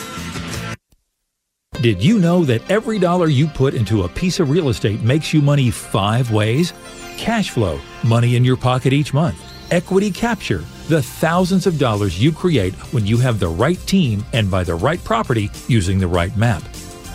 Did 1.83 2.01
you 2.01 2.21
know 2.21 2.45
that 2.45 2.71
every 2.71 3.01
dollar 3.01 3.27
you 3.27 3.49
put 3.49 3.75
into 3.75 4.05
a 4.05 4.09
piece 4.09 4.39
of 4.39 4.51
real 4.51 4.69
estate 4.69 5.03
makes 5.03 5.35
you 5.35 5.43
money 5.43 5.69
five 5.69 6.31
ways? 6.31 6.73
Cash 7.17 7.51
flow, 7.51 7.81
money 8.05 8.37
in 8.37 8.45
your 8.45 8.57
pocket 8.57 8.93
each 8.93 9.13
month. 9.13 9.37
Equity 9.73 10.13
capture, 10.13 10.63
the 10.87 11.03
thousands 11.03 11.67
of 11.67 11.81
dollars 11.81 12.23
you 12.23 12.31
create 12.31 12.73
when 12.93 13.05
you 13.05 13.19
have 13.19 13.41
the 13.41 13.49
right 13.49 13.81
team 13.81 14.25
and 14.33 14.49
buy 14.49 14.63
the 14.63 14.77
right 14.77 15.03
property 15.03 15.51
using 15.67 15.99
the 15.99 16.07
right 16.07 16.37
map. 16.37 16.63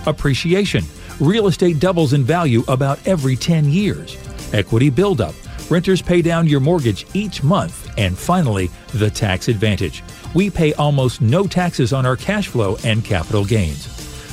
Appreciation, 0.06 0.84
real 1.22 1.48
estate 1.48 1.80
doubles 1.80 2.12
in 2.12 2.26
value 2.26 2.66
about 2.68 3.00
every 3.08 3.38
10 3.38 3.70
years. 3.70 4.18
Equity 4.52 4.90
buildup, 4.90 5.34
renters 5.72 6.02
pay 6.02 6.22
down 6.22 6.46
your 6.46 6.60
mortgage 6.60 7.08
each 7.14 7.42
month. 7.42 7.90
And 7.98 8.18
finally, 8.18 8.70
the 8.96 9.10
tax 9.10 9.48
advantage. 9.48 10.04
We 10.36 10.50
pay 10.50 10.74
almost 10.74 11.22
no 11.22 11.48
taxes 11.48 11.94
on 11.94 12.06
our 12.06 12.18
cash 12.18 12.50
flow 12.50 12.76
and 12.84 13.06
capital 13.06 13.46
gains. 13.46 13.97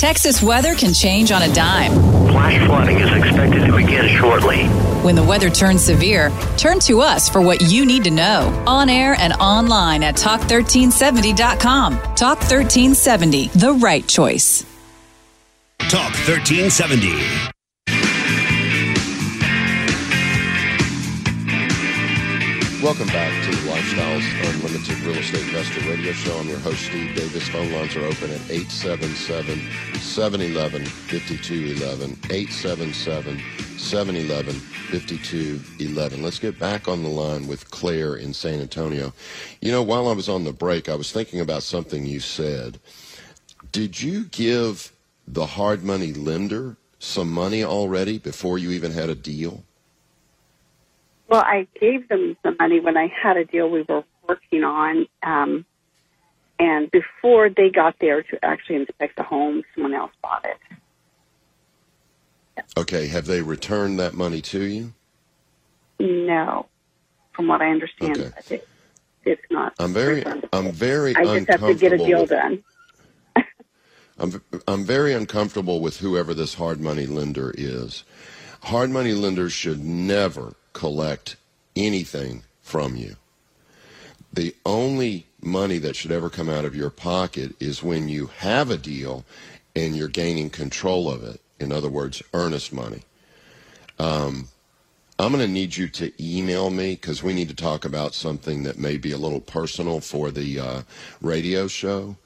Texas 0.00 0.42
weather 0.42 0.74
can 0.74 0.94
change 0.94 1.30
on 1.30 1.42
a 1.42 1.52
dime. 1.52 1.92
Flash 1.92 2.66
flooding 2.66 3.00
is 3.00 3.12
expected 3.12 3.66
to 3.66 3.76
begin 3.76 4.08
shortly. 4.08 4.64
When 5.04 5.14
the 5.14 5.22
weather 5.22 5.50
turns 5.50 5.84
severe, 5.84 6.32
turn 6.56 6.80
to 6.80 7.02
us 7.02 7.28
for 7.28 7.42
what 7.42 7.60
you 7.60 7.84
need 7.84 8.04
to 8.04 8.10
know. 8.10 8.64
On 8.66 8.88
air 8.88 9.14
and 9.18 9.34
online 9.34 10.02
at 10.02 10.14
talk1370.com. 10.14 11.92
Talk 12.14 12.38
1370, 12.38 13.48
the 13.48 13.74
right 13.74 14.08
choice. 14.08 14.64
Talk 15.90 16.14
1370. 16.26 17.10
Welcome 22.82 23.08
back 23.08 23.30
to 23.30 23.39
the 23.39 23.39
Unlimited 23.82 25.00
Real 25.00 25.16
Estate 25.16 25.40
Investor 25.40 25.80
Radio 25.88 26.12
Show. 26.12 26.36
I'm 26.36 26.48
your 26.48 26.58
host, 26.58 26.82
Steve 26.82 27.16
Davis. 27.16 27.48
Phone 27.48 27.72
lines 27.72 27.96
are 27.96 28.04
open 28.04 28.30
at 28.30 28.50
877 28.50 29.58
711 30.00 30.84
5211. 30.84 32.10
877 32.30 33.40
711 33.78 34.52
5211. 34.52 36.22
Let's 36.22 36.38
get 36.38 36.58
back 36.58 36.88
on 36.88 37.02
the 37.02 37.08
line 37.08 37.46
with 37.46 37.70
Claire 37.70 38.16
in 38.16 38.34
San 38.34 38.60
Antonio. 38.60 39.14
You 39.62 39.72
know, 39.72 39.82
while 39.82 40.08
I 40.08 40.12
was 40.12 40.28
on 40.28 40.44
the 40.44 40.52
break, 40.52 40.90
I 40.90 40.94
was 40.94 41.10
thinking 41.10 41.40
about 41.40 41.62
something 41.62 42.04
you 42.04 42.20
said. 42.20 42.78
Did 43.72 44.02
you 44.02 44.24
give 44.26 44.92
the 45.26 45.46
hard 45.46 45.84
money 45.84 46.12
lender 46.12 46.76
some 46.98 47.32
money 47.32 47.64
already 47.64 48.18
before 48.18 48.58
you 48.58 48.72
even 48.72 48.92
had 48.92 49.08
a 49.08 49.14
deal? 49.14 49.64
Well, 51.30 51.42
I 51.42 51.68
gave 51.80 52.08
them 52.08 52.36
the 52.42 52.56
money 52.58 52.80
when 52.80 52.96
I 52.96 53.06
had 53.06 53.36
a 53.36 53.44
deal 53.44 53.70
we 53.70 53.82
were 53.82 54.02
working 54.28 54.64
on. 54.64 55.06
Um, 55.22 55.64
and 56.58 56.90
before 56.90 57.48
they 57.48 57.70
got 57.70 57.94
there 58.00 58.22
to 58.22 58.44
actually 58.44 58.76
inspect 58.76 59.16
the 59.16 59.22
home, 59.22 59.62
someone 59.74 59.94
else 59.94 60.10
bought 60.20 60.44
it. 60.44 60.56
Okay, 62.76 63.06
have 63.06 63.26
they 63.26 63.42
returned 63.42 63.98
that 64.00 64.12
money 64.12 64.42
to 64.42 64.60
you? 64.64 64.92
No, 66.00 66.66
from 67.32 67.46
what 67.46 67.62
I 67.62 67.70
understand, 67.70 68.18
Okay. 68.18 68.32
it, 68.56 68.68
it's 69.24 69.42
not. 69.50 69.72
I'm 69.78 69.92
very, 69.94 70.24
I'm 70.52 70.72
very 70.72 71.14
I 71.14 71.24
just 71.24 71.48
have 71.50 71.60
to 71.60 71.74
get 71.74 71.92
a 71.92 71.98
deal 71.98 72.22
with- 72.22 72.30
done. 72.30 72.64
I'm, 74.18 74.42
I'm 74.66 74.84
very 74.84 75.14
uncomfortable 75.14 75.80
with 75.80 75.98
whoever 75.98 76.34
this 76.34 76.54
hard 76.54 76.80
money 76.80 77.06
lender 77.06 77.54
is. 77.56 78.02
Hard 78.64 78.90
money 78.90 79.12
lenders 79.12 79.52
should 79.52 79.82
never 79.82 80.54
collect 80.72 81.36
anything 81.76 82.42
from 82.62 82.96
you. 82.96 83.16
The 84.32 84.54
only 84.64 85.26
money 85.42 85.78
that 85.78 85.96
should 85.96 86.12
ever 86.12 86.30
come 86.30 86.48
out 86.48 86.64
of 86.64 86.76
your 86.76 86.90
pocket 86.90 87.54
is 87.58 87.82
when 87.82 88.08
you 88.08 88.26
have 88.38 88.70
a 88.70 88.76
deal 88.76 89.24
and 89.74 89.96
you're 89.96 90.08
gaining 90.08 90.50
control 90.50 91.10
of 91.10 91.24
it. 91.24 91.40
In 91.58 91.72
other 91.72 91.88
words, 91.88 92.22
earnest 92.32 92.72
money. 92.72 93.02
Um, 93.98 94.48
I'm 95.18 95.32
going 95.32 95.46
to 95.46 95.52
need 95.52 95.76
you 95.76 95.88
to 95.88 96.12
email 96.18 96.70
me 96.70 96.94
because 96.94 97.22
we 97.22 97.34
need 97.34 97.48
to 97.48 97.54
talk 97.54 97.84
about 97.84 98.14
something 98.14 98.62
that 98.62 98.78
may 98.78 98.96
be 98.96 99.12
a 99.12 99.18
little 99.18 99.40
personal 99.40 100.00
for 100.00 100.30
the 100.30 100.58
uh, 100.58 100.82
radio 101.20 101.66
show. 101.66 102.16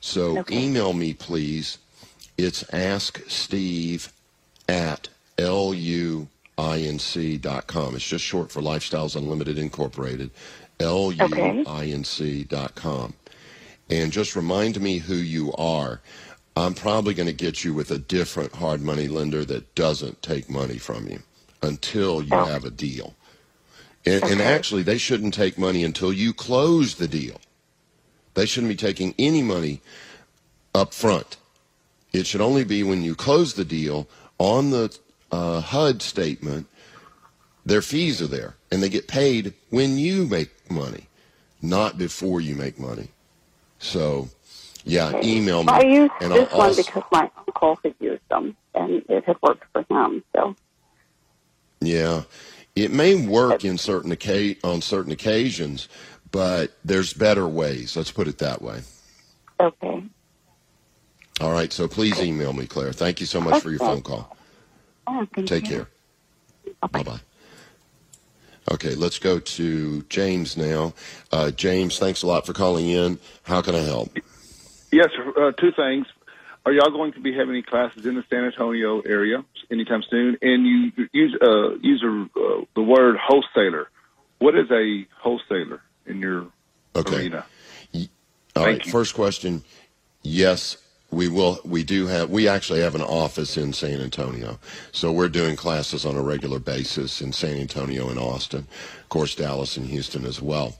So 0.00 0.44
email 0.50 0.94
me, 0.94 1.12
please. 1.12 1.76
It's 2.38 2.62
asksteve 2.64 4.10
at 4.66 5.08
luinc.com. 6.60 7.94
It's 7.94 8.06
just 8.06 8.24
short 8.24 8.52
for 8.52 8.60
Lifestyles 8.60 9.16
Unlimited 9.16 9.56
Incorporated. 9.58 10.30
luinc.com. 10.78 11.64
And 13.88 14.12
just 14.12 14.36
remind 14.36 14.80
me 14.80 14.98
who 14.98 15.14
you 15.14 15.52
are. 15.54 16.00
I'm 16.56 16.74
probably 16.74 17.14
going 17.14 17.28
to 17.28 17.32
get 17.32 17.64
you 17.64 17.72
with 17.74 17.90
a 17.90 17.98
different 17.98 18.54
hard 18.54 18.82
money 18.82 19.08
lender 19.08 19.44
that 19.46 19.74
doesn't 19.74 20.22
take 20.22 20.48
money 20.50 20.78
from 20.78 21.08
you 21.08 21.22
until 21.62 22.22
you 22.22 22.32
oh. 22.32 22.44
have 22.44 22.64
a 22.64 22.70
deal. 22.70 23.14
And, 24.06 24.22
and 24.24 24.40
actually, 24.40 24.82
they 24.82 24.98
shouldn't 24.98 25.34
take 25.34 25.58
money 25.58 25.84
until 25.84 26.12
you 26.12 26.32
close 26.32 26.94
the 26.96 27.08
deal. 27.08 27.40
They 28.34 28.46
shouldn't 28.46 28.70
be 28.70 28.76
taking 28.76 29.14
any 29.18 29.42
money 29.42 29.82
up 30.74 30.94
front. 30.94 31.36
It 32.12 32.26
should 32.26 32.40
only 32.40 32.64
be 32.64 32.82
when 32.82 33.02
you 33.02 33.14
close 33.14 33.54
the 33.54 33.64
deal 33.64 34.08
on 34.38 34.70
the 34.70 34.96
uh, 35.32 35.60
HUD 35.60 36.02
statement. 36.02 36.66
their 37.64 37.82
fees 37.82 38.22
are 38.22 38.26
there, 38.26 38.56
and 38.72 38.82
they 38.82 38.88
get 38.88 39.06
paid 39.06 39.52
when 39.68 39.98
you 39.98 40.26
make 40.26 40.50
money, 40.70 41.08
not 41.62 41.98
before 41.98 42.40
you 42.40 42.56
make 42.56 42.78
money. 42.78 43.08
So, 43.78 44.28
yeah, 44.84 45.20
email 45.22 45.62
me. 45.62 45.72
I 45.72 45.82
used 45.82 46.12
and 46.20 46.32
this 46.32 46.48
I'll 46.52 46.58
one 46.58 46.68
also- 46.68 46.82
because 46.82 47.04
my 47.12 47.30
uncle 47.46 47.78
had 47.84 47.94
used 48.00 48.22
them, 48.30 48.56
and 48.74 49.02
it 49.08 49.24
had 49.24 49.36
worked 49.42 49.64
for 49.72 49.84
him. 49.90 50.24
So 50.34 50.56
Yeah, 51.80 52.22
it 52.74 52.90
may 52.90 53.14
work 53.14 53.64
in 53.64 53.78
certain 53.78 54.12
on 54.64 54.80
certain 54.82 55.12
occasions, 55.12 55.88
but 56.30 56.72
there's 56.84 57.12
better 57.12 57.46
ways. 57.46 57.94
Let's 57.96 58.10
put 58.10 58.26
it 58.26 58.38
that 58.38 58.62
way. 58.62 58.82
okay, 59.60 60.02
All 61.40 61.52
right, 61.52 61.72
so 61.72 61.86
please 61.88 62.18
email 62.20 62.52
me, 62.54 62.66
Claire. 62.66 62.92
Thank 62.92 63.20
you 63.20 63.26
so 63.26 63.40
much 63.40 63.62
for 63.62 63.70
your 63.70 63.78
phone 63.78 64.02
call. 64.02 64.34
Oh, 65.10 65.26
thank 65.34 65.48
Take 65.48 65.68
you. 65.68 65.86
care. 66.64 66.88
Bye 66.90 67.02
bye. 67.02 67.20
Okay, 68.72 68.94
let's 68.94 69.18
go 69.18 69.40
to 69.40 70.02
James 70.02 70.56
now. 70.56 70.94
Uh, 71.32 71.50
James, 71.50 71.98
thanks 71.98 72.22
a 72.22 72.26
lot 72.26 72.46
for 72.46 72.52
calling 72.52 72.88
in. 72.88 73.18
How 73.42 73.62
can 73.62 73.74
I 73.74 73.80
help? 73.80 74.16
Yes. 74.92 75.08
Uh, 75.36 75.50
two 75.52 75.72
things. 75.72 76.06
Are 76.66 76.72
y'all 76.72 76.90
going 76.90 77.12
to 77.14 77.20
be 77.20 77.32
having 77.32 77.54
any 77.54 77.62
classes 77.62 78.04
in 78.06 78.14
the 78.14 78.24
San 78.28 78.44
Antonio 78.44 79.00
area 79.00 79.44
anytime 79.70 80.02
soon? 80.08 80.36
And 80.42 80.66
you 80.66 81.08
use 81.12 81.36
uh, 81.40 81.74
use 81.80 82.02
a, 82.04 82.28
uh, 82.38 82.64
the 82.76 82.82
word 82.82 83.16
wholesaler. 83.16 83.88
What 84.38 84.54
is 84.56 84.70
a 84.70 85.06
wholesaler 85.18 85.80
in 86.06 86.20
your 86.20 86.46
Okay. 86.94 87.16
arena? 87.16 87.46
All 88.56 88.64
right. 88.64 88.84
First 88.84 89.14
question. 89.14 89.62
Yes, 90.22 90.76
we 91.10 91.28
will. 91.28 91.60
We 91.64 91.82
do 91.82 92.06
have. 92.06 92.30
We 92.30 92.46
actually 92.48 92.80
have 92.80 92.94
an 92.94 93.02
office 93.02 93.56
in 93.56 93.72
San 93.72 94.00
Antonio, 94.00 94.60
so 94.92 95.10
we're 95.10 95.28
doing 95.28 95.56
classes 95.56 96.06
on 96.06 96.14
a 96.16 96.22
regular 96.22 96.60
basis 96.60 97.20
in 97.20 97.32
San 97.32 97.56
Antonio 97.56 98.08
and 98.08 98.18
Austin, 98.18 98.66
of 99.00 99.08
course 99.08 99.34
Dallas 99.34 99.76
and 99.76 99.86
Houston 99.86 100.24
as 100.24 100.40
well. 100.40 100.76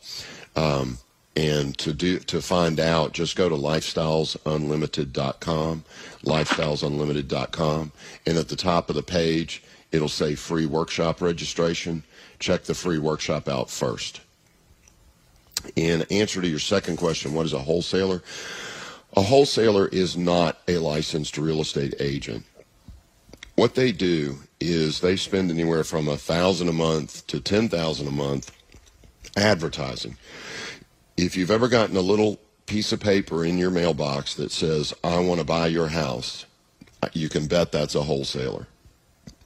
Um, 0.56 0.98
and 1.36 1.78
to 1.78 1.92
do 1.92 2.18
to 2.20 2.42
find 2.42 2.78
out, 2.78 3.12
just 3.12 3.34
go 3.36 3.48
to 3.48 3.54
lifestylesunlimited.com, 3.54 5.84
lifestylesunlimited.com, 6.24 7.92
and 8.26 8.38
at 8.38 8.48
the 8.48 8.56
top 8.56 8.88
of 8.88 8.96
the 8.96 9.02
page 9.02 9.62
it'll 9.92 10.08
say 10.08 10.36
free 10.36 10.66
workshop 10.66 11.20
registration. 11.20 12.04
Check 12.38 12.64
the 12.64 12.74
free 12.74 12.98
workshop 12.98 13.48
out 13.48 13.70
first. 13.70 14.20
In 15.76 16.02
answer 16.10 16.40
to 16.40 16.48
your 16.48 16.58
second 16.58 16.96
question, 16.96 17.34
what 17.34 17.46
is 17.46 17.52
a 17.52 17.58
wholesaler? 17.58 18.22
A 19.16 19.22
wholesaler 19.22 19.88
is 19.88 20.16
not 20.16 20.58
a 20.68 20.78
licensed 20.78 21.36
real 21.36 21.60
estate 21.60 21.94
agent. 21.98 22.44
What 23.56 23.74
they 23.74 23.92
do 23.92 24.38
is 24.60 25.00
they 25.00 25.16
spend 25.16 25.50
anywhere 25.50 25.84
from 25.84 26.08
a 26.08 26.16
thousand 26.16 26.68
a 26.68 26.72
month 26.72 27.26
to 27.26 27.40
ten 27.40 27.68
thousand 27.68 28.06
a 28.06 28.12
month 28.12 28.52
advertising. 29.36 30.16
If 31.16 31.36
you've 31.36 31.50
ever 31.50 31.68
gotten 31.68 31.96
a 31.96 32.00
little 32.00 32.40
piece 32.66 32.92
of 32.92 33.00
paper 33.00 33.44
in 33.44 33.58
your 33.58 33.70
mailbox 33.70 34.34
that 34.36 34.52
says, 34.52 34.94
I 35.02 35.18
want 35.18 35.40
to 35.40 35.46
buy 35.46 35.66
your 35.66 35.88
house, 35.88 36.46
you 37.12 37.28
can 37.28 37.46
bet 37.46 37.72
that's 37.72 37.96
a 37.96 38.02
wholesaler. 38.02 38.68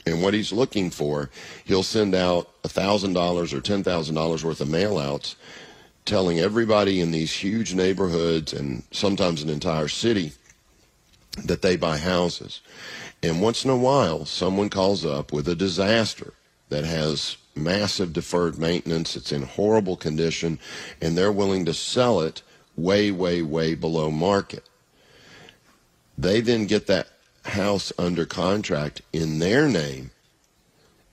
And 0.07 0.23
what 0.23 0.35
he's 0.35 0.53
looking 0.53 0.91
for, 0.91 1.31
he'll 1.65 1.83
send 1.83 2.15
out 2.15 2.51
a 2.63 2.69
$1,000 2.69 3.17
or 3.53 3.61
$10,000 3.61 4.45
worth 4.45 4.61
of 4.61 4.69
mail 4.69 4.99
outs 4.99 5.37
telling 6.05 6.39
everybody 6.39 7.01
in 7.01 7.11
these 7.11 7.33
huge 7.33 7.75
neighborhoods 7.75 8.53
and 8.53 8.83
sometimes 8.91 9.43
an 9.43 9.49
entire 9.49 9.89
city 9.89 10.33
that 11.45 11.63
they 11.63 11.77
buy 11.77 11.99
houses. 11.99 12.61
And 13.23 13.41
once 13.41 13.65
in 13.65 13.71
a 13.71 13.77
while, 13.77 14.25
someone 14.25 14.69
calls 14.69 15.05
up 15.05 15.33
with 15.33 15.49
a 15.49 15.55
disaster 15.55 16.35
that 16.69 16.85
has 16.85 17.37
massive 17.57 18.13
deferred 18.13 18.59
maintenance, 18.59 19.17
it's 19.17 19.33
in 19.33 19.43
horrible 19.43 19.97
condition, 19.97 20.59
and 21.01 21.17
they're 21.17 21.33
willing 21.33 21.65
to 21.65 21.75
sell 21.75 22.21
it 22.21 22.43
way, 22.77 23.11
way, 23.11 23.43
way 23.43 23.75
below 23.75 24.11
market. 24.11 24.69
They 26.19 26.41
then 26.41 26.67
get 26.67 26.87
that 26.87 27.09
house 27.45 27.93
under 27.99 28.27
contract 28.27 29.03
in 29.13 29.39
their 29.39 29.69
name 29.69 30.11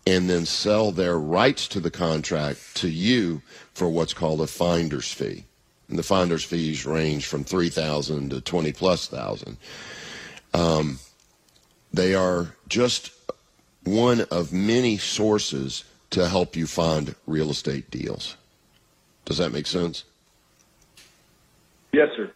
and 0.05 0.29
then 0.29 0.45
sell 0.45 0.91
their 0.91 1.17
rights 1.17 1.67
to 1.69 1.79
the 1.79 1.91
contract 1.91 2.75
to 2.77 2.89
you 2.89 3.41
for 3.73 3.89
what's 3.89 4.13
called 4.13 4.41
a 4.41 4.47
finder's 4.47 5.11
fee. 5.11 5.45
And 5.89 5.99
the 5.99 6.03
finder's 6.03 6.43
fees 6.43 6.85
range 6.85 7.27
from 7.27 7.43
3000 7.43 8.29
to 8.31 8.41
20 8.41 8.71
plus 8.73 9.07
thousand. 9.07 9.57
Um, 10.53 10.99
they 11.93 12.15
are 12.15 12.55
just 12.67 13.11
one 13.83 14.21
of 14.31 14.53
many 14.53 14.97
sources 14.97 15.83
to 16.11 16.27
help 16.27 16.55
you 16.55 16.67
find 16.67 17.15
real 17.27 17.49
estate 17.49 17.89
deals. 17.91 18.35
Does 19.25 19.37
that 19.37 19.51
make 19.51 19.67
sense? 19.67 20.03
Yes, 21.91 22.09
sir. 22.15 22.31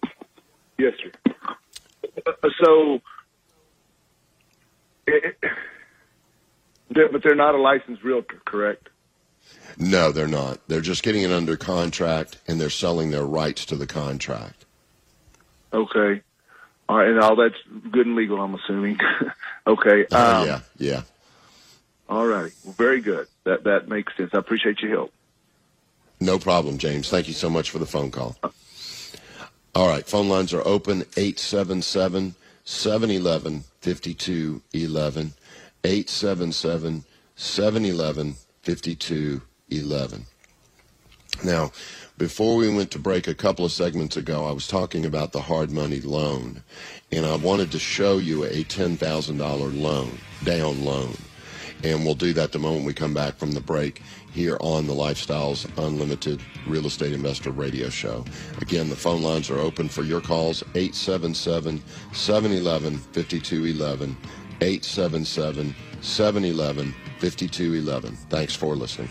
Yes, 0.78 0.94
sir. 1.02 1.34
Uh, 2.26 2.50
so, 2.64 3.02
it, 5.08 5.38
they're, 6.96 7.10
but 7.10 7.22
they're 7.22 7.36
not 7.36 7.54
a 7.54 7.60
licensed 7.60 8.04
realtor, 8.04 8.42
correct? 8.46 8.90
No, 9.78 10.12
they're 10.12 10.28
not. 10.28 10.60
They're 10.68 10.82
just 10.82 11.04
getting 11.04 11.24
it 11.24 11.32
under 11.32 11.58
contract 11.58 12.38
and 12.48 12.60
they're 12.60 12.70
selling 12.70 13.12
their 13.12 13.26
rights 13.26 13.66
to 13.66 13.76
the 13.76 13.86
contract. 13.86 14.66
Okay. 15.74 16.22
All 16.88 16.98
right, 16.98 17.10
and 17.10 17.20
all 17.20 17.36
that's 17.36 17.56
good 17.92 18.06
and 18.06 18.16
legal, 18.16 18.40
I'm 18.40 18.56
assuming. 18.56 19.00
okay. 19.68 20.06
Uh, 20.12 20.42
um, 20.42 20.48
yeah, 20.48 20.60
yeah. 20.78 21.02
All 22.08 22.26
righty. 22.26 22.54
Well, 22.64 22.74
very 22.74 23.02
good. 23.02 23.28
That 23.44 23.64
that 23.64 23.88
makes 23.88 24.16
sense. 24.16 24.32
I 24.34 24.38
appreciate 24.38 24.80
your 24.82 24.92
help. 24.92 25.14
No 26.20 26.38
problem, 26.38 26.78
James. 26.78 27.10
Thank 27.10 27.28
you 27.28 27.34
so 27.34 27.50
much 27.50 27.72
for 27.72 27.80
the 27.80 27.86
phone 27.86 28.12
call. 28.12 28.38
All 29.74 29.88
right, 29.88 30.08
phone 30.08 30.30
lines 30.30 30.54
are 30.54 30.66
open 30.66 31.02
877 31.18 32.36
711 32.64 33.64
5211. 33.82 35.34
877 35.86 37.06
711 37.36 38.36
5211. 38.64 40.26
Now, 41.44 41.72
before 42.18 42.56
we 42.56 42.74
went 42.74 42.90
to 42.92 43.00
break 43.00 43.28
a 43.28 43.36
couple 43.36 43.66
of 43.66 43.72
segments 43.72 44.18
ago, 44.18 44.46
I 44.46 44.52
was 44.52 44.68
talking 44.68 45.06
about 45.06 45.32
the 45.32 45.42
hard 45.42 45.70
money 45.70 46.02
loan, 46.02 46.64
and 47.12 47.24
I 47.24 47.36
wanted 47.36 47.72
to 47.72 47.78
show 47.78 48.18
you 48.18 48.46
a 48.46 48.64
$10,000 48.64 49.80
loan, 49.80 50.18
down 50.44 50.84
loan. 50.84 51.16
And 51.84 52.04
we'll 52.04 52.16
do 52.16 52.34
that 52.34 52.52
the 52.52 52.58
moment 52.58 52.86
we 52.86 52.94
come 52.94 53.14
back 53.14 53.36
from 53.36 53.52
the 53.52 53.62
break 53.62 54.02
here 54.32 54.58
on 54.62 54.88
the 54.88 54.94
Lifestyles 54.94 55.70
Unlimited 55.78 56.42
Real 56.66 56.88
Estate 56.88 57.14
Investor 57.14 57.52
Radio 57.52 57.90
Show. 57.90 58.26
Again, 58.60 58.90
the 58.90 58.96
phone 58.96 59.22
lines 59.22 59.52
are 59.52 59.60
open 59.60 59.88
for 59.88 60.02
your 60.02 60.22
calls 60.22 60.64
877 60.74 61.84
711 62.12 62.98
5211. 62.98 64.18
877 64.62 65.76
711 66.02 66.94
5211. 67.20 68.16
Thanks 68.30 68.56
for 68.56 68.76
listening. 68.76 69.10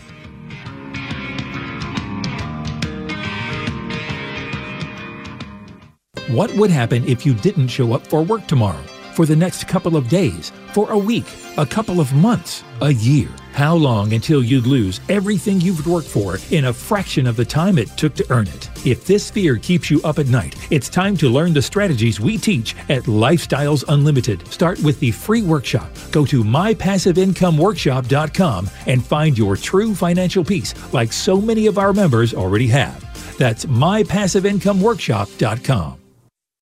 What 6.29 6.51
would 6.55 6.71
happen 6.71 7.07
if 7.07 7.25
you 7.25 7.35
didn't 7.35 7.67
show 7.67 7.93
up 7.93 8.05
for 8.07 8.23
work 8.23 8.47
tomorrow? 8.47 8.81
For 9.13 9.25
the 9.25 9.35
next 9.35 9.67
couple 9.67 9.95
of 9.95 10.09
days? 10.09 10.51
For 10.73 10.89
a 10.91 10.97
week? 10.97 11.25
A 11.57 11.65
couple 11.65 11.99
of 11.99 12.11
months? 12.13 12.63
A 12.81 12.91
year? 12.91 13.29
How 13.55 13.73
long 13.73 14.11
until 14.11 14.43
you'd 14.43 14.67
lose 14.67 14.99
everything 15.07 15.61
you've 15.61 15.87
worked 15.87 16.09
for 16.09 16.37
in 16.51 16.65
a 16.65 16.73
fraction 16.73 17.25
of 17.25 17.37
the 17.37 17.45
time 17.45 17.77
it 17.77 17.87
took 17.95 18.13
to 18.15 18.25
earn 18.29 18.47
it? 18.47 18.69
If 18.85 19.05
this 19.05 19.31
fear 19.31 19.55
keeps 19.55 19.89
you 19.89 20.01
up 20.03 20.19
at 20.19 20.27
night, 20.27 20.57
it's 20.71 20.89
time 20.89 21.15
to 21.15 21.29
learn 21.29 21.53
the 21.53 21.61
strategies 21.61 22.19
we 22.19 22.37
teach 22.37 22.75
at 22.89 23.03
Lifestyles 23.03 23.85
Unlimited. 23.87 24.45
Start 24.51 24.83
with 24.83 24.99
the 24.99 25.11
free 25.11 25.41
workshop. 25.41 25.89
Go 26.11 26.25
to 26.25 26.43
mypassiveincomeworkshop.com 26.43 28.69
and 28.87 29.05
find 29.05 29.37
your 29.37 29.55
true 29.55 29.95
financial 29.95 30.43
peace 30.43 30.73
like 30.93 31.13
so 31.13 31.39
many 31.39 31.67
of 31.67 31.77
our 31.77 31.93
members 31.93 32.33
already 32.33 32.67
have. 32.67 33.37
That's 33.37 33.63
mypassiveincomeworkshop.com. 33.67 35.99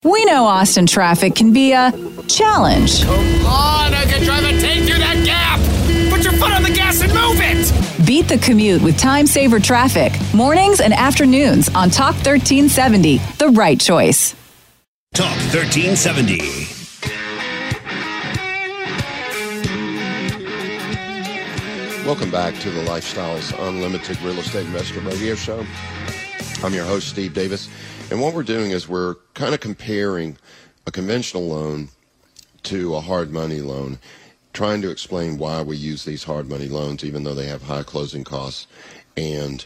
We 0.03 0.25
know 0.25 0.43
Austin 0.43 0.85
traffic 0.85 1.33
can 1.33 1.53
be 1.53 1.71
a 1.71 1.93
challenge. 2.27 3.05
Come 3.05 3.45
on, 3.45 3.93
I 3.93 4.03
can 4.03 4.21
drive 4.23 4.43
a 4.43 4.52
your 6.93 7.09
foot 7.09 7.17
on 7.17 7.35
the 7.35 7.41
gas 7.41 7.71
and 7.71 7.79
move 7.79 7.99
it! 7.99 8.05
Beat 8.05 8.27
the 8.27 8.37
commute 8.37 8.81
with 8.81 8.97
time 8.97 9.27
saver 9.27 9.59
traffic. 9.59 10.13
Mornings 10.33 10.81
and 10.81 10.93
afternoons 10.93 11.69
on 11.69 11.89
Talk 11.89 12.15
1370, 12.15 13.17
the 13.37 13.49
right 13.49 13.79
choice. 13.79 14.35
Talk 15.13 15.35
1370. 15.53 16.39
Welcome 22.05 22.31
back 22.31 22.53
to 22.59 22.69
the 22.69 22.81
Lifestyles 22.81 23.57
Unlimited 23.65 24.21
Real 24.21 24.37
Estate 24.39 24.65
Investor 24.65 24.99
Radio 24.99 25.35
Show. 25.35 25.65
I'm 26.61 26.73
your 26.73 26.85
host, 26.85 27.07
Steve 27.07 27.33
Davis. 27.33 27.69
And 28.11 28.21
what 28.21 28.33
we're 28.33 28.43
doing 28.43 28.71
is 28.71 28.89
we're 28.89 29.15
kind 29.35 29.53
of 29.53 29.61
comparing 29.61 30.37
a 30.85 30.91
conventional 30.91 31.47
loan 31.47 31.87
to 32.63 32.95
a 32.95 32.99
hard 32.99 33.31
money 33.31 33.61
loan. 33.61 33.99
Trying 34.53 34.81
to 34.83 34.91
explain 34.91 35.37
why 35.37 35.61
we 35.61 35.75
use 35.75 36.05
these 36.05 36.23
hard 36.23 36.47
money 36.47 36.67
loans, 36.67 37.03
even 37.03 37.23
though 37.23 37.33
they 37.33 37.47
have 37.47 37.63
high 37.63 37.83
closing 37.83 38.23
costs 38.23 38.67
and 39.17 39.65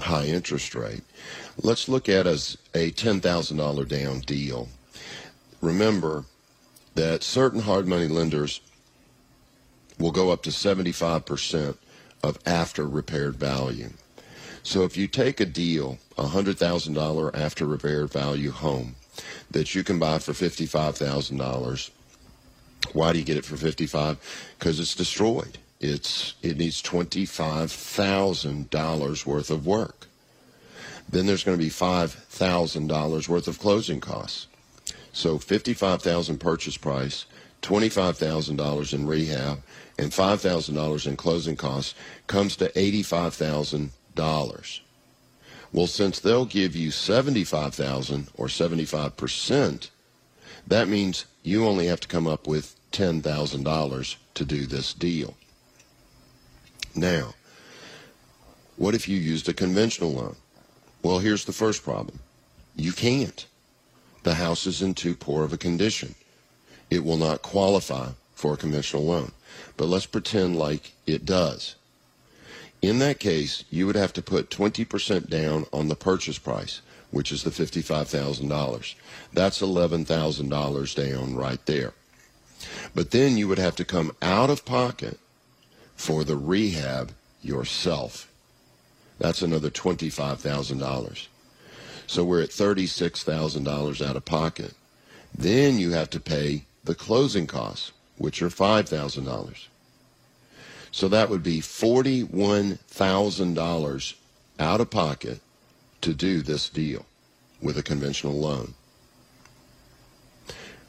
high 0.00 0.26
interest 0.26 0.74
rate. 0.74 1.02
Let's 1.62 1.88
look 1.88 2.08
at 2.08 2.26
as 2.26 2.58
a 2.74 2.90
$10,000 2.90 3.88
down 3.88 4.20
deal. 4.20 4.68
Remember 5.60 6.24
that 6.94 7.22
certain 7.22 7.60
hard 7.60 7.86
money 7.86 8.08
lenders 8.08 8.60
will 9.98 10.12
go 10.12 10.30
up 10.30 10.42
to 10.42 10.50
75% 10.50 11.76
of 12.22 12.38
after 12.44 12.86
repaired 12.86 13.36
value. 13.36 13.90
So 14.62 14.82
if 14.82 14.96
you 14.96 15.06
take 15.06 15.40
a 15.40 15.46
deal, 15.46 15.98
a 16.16 16.24
$100,000 16.24 17.36
after 17.36 17.66
repaired 17.66 18.10
value 18.10 18.50
home 18.50 18.96
that 19.50 19.74
you 19.74 19.84
can 19.84 19.98
buy 19.98 20.18
for 20.18 20.32
$55,000, 20.32 21.90
why 22.92 23.12
do 23.12 23.18
you 23.18 23.24
get 23.24 23.36
it 23.36 23.44
for 23.44 23.56
55? 23.56 24.18
Because 24.58 24.78
it's 24.80 24.94
destroyed. 24.94 25.58
It's 25.80 26.34
it 26.42 26.56
needs 26.56 26.80
$25,000 26.82 29.26
worth 29.26 29.50
of 29.50 29.66
work. 29.66 30.06
Then 31.08 31.26
there's 31.26 31.42
going 31.44 31.58
to 31.58 31.64
be 31.64 31.70
$5,000 31.70 33.28
worth 33.28 33.48
of 33.48 33.58
closing 33.58 34.00
costs. 34.00 34.46
So 35.12 35.38
55,000 35.38 36.38
purchase 36.38 36.76
price, 36.76 37.24
$25,000 37.62 38.94
in 38.94 39.06
rehab, 39.06 39.62
and 39.98 40.10
$5,000 40.10 41.06
in 41.06 41.16
closing 41.16 41.56
costs 41.56 41.94
comes 42.26 42.56
to 42.56 42.68
$85,000. 42.70 44.80
Well, 45.72 45.86
since 45.86 46.18
they'll 46.20 46.46
give 46.46 46.76
you 46.76 46.90
75,000 46.90 48.28
or 48.36 48.46
75%, 48.46 49.90
that 50.66 50.88
means 50.88 51.26
you 51.44 51.66
only 51.66 51.86
have 51.86 52.00
to 52.00 52.08
come 52.08 52.26
up 52.26 52.48
with 52.48 52.74
$10,000 52.90 54.16
to 54.34 54.44
do 54.44 54.66
this 54.66 54.92
deal. 54.92 55.34
Now, 56.96 57.34
what 58.76 58.94
if 58.94 59.08
you 59.08 59.18
used 59.18 59.48
a 59.48 59.52
conventional 59.52 60.12
loan? 60.12 60.36
Well, 61.02 61.18
here's 61.18 61.44
the 61.44 61.52
first 61.52 61.84
problem. 61.84 62.18
You 62.74 62.92
can't. 62.92 63.46
The 64.22 64.34
house 64.34 64.66
is 64.66 64.80
in 64.80 64.94
too 64.94 65.14
poor 65.14 65.44
of 65.44 65.52
a 65.52 65.58
condition. 65.58 66.14
It 66.90 67.04
will 67.04 67.18
not 67.18 67.42
qualify 67.42 68.08
for 68.34 68.54
a 68.54 68.56
conventional 68.56 69.04
loan. 69.04 69.32
But 69.76 69.86
let's 69.86 70.06
pretend 70.06 70.56
like 70.56 70.92
it 71.06 71.24
does. 71.24 71.76
In 72.80 72.98
that 73.00 73.20
case, 73.20 73.64
you 73.70 73.86
would 73.86 73.96
have 73.96 74.12
to 74.14 74.22
put 74.22 74.50
20% 74.50 75.28
down 75.28 75.66
on 75.72 75.88
the 75.88 75.94
purchase 75.94 76.38
price, 76.38 76.80
which 77.14 77.30
is 77.30 77.44
the 77.44 77.50
$55,000. 77.50 78.94
That's 79.32 79.62
$11,000 79.62 80.94
down 80.96 81.36
right 81.36 81.64
there. 81.66 81.92
But 82.92 83.12
then 83.12 83.36
you 83.36 83.46
would 83.46 83.58
have 83.58 83.76
to 83.76 83.84
come 83.84 84.16
out 84.20 84.50
of 84.50 84.64
pocket 84.64 85.20
for 85.94 86.24
the 86.24 86.36
rehab 86.36 87.12
yourself. 87.40 88.28
That's 89.20 89.42
another 89.42 89.70
$25,000. 89.70 91.28
So 92.08 92.24
we're 92.24 92.42
at 92.42 92.50
$36,000 92.50 94.04
out 94.04 94.16
of 94.16 94.24
pocket. 94.24 94.74
Then 95.32 95.78
you 95.78 95.92
have 95.92 96.10
to 96.10 96.18
pay 96.18 96.64
the 96.82 96.96
closing 96.96 97.46
costs, 97.46 97.92
which 98.18 98.42
are 98.42 98.48
$5,000. 98.48 99.68
So 100.90 101.06
that 101.08 101.30
would 101.30 101.44
be 101.44 101.60
$41,000 101.60 104.14
out 104.58 104.80
of 104.80 104.90
pocket 104.90 105.38
to 106.04 106.12
do 106.12 106.42
this 106.42 106.68
deal 106.68 107.06
with 107.62 107.78
a 107.78 107.82
conventional 107.82 108.34
loan. 108.34 108.74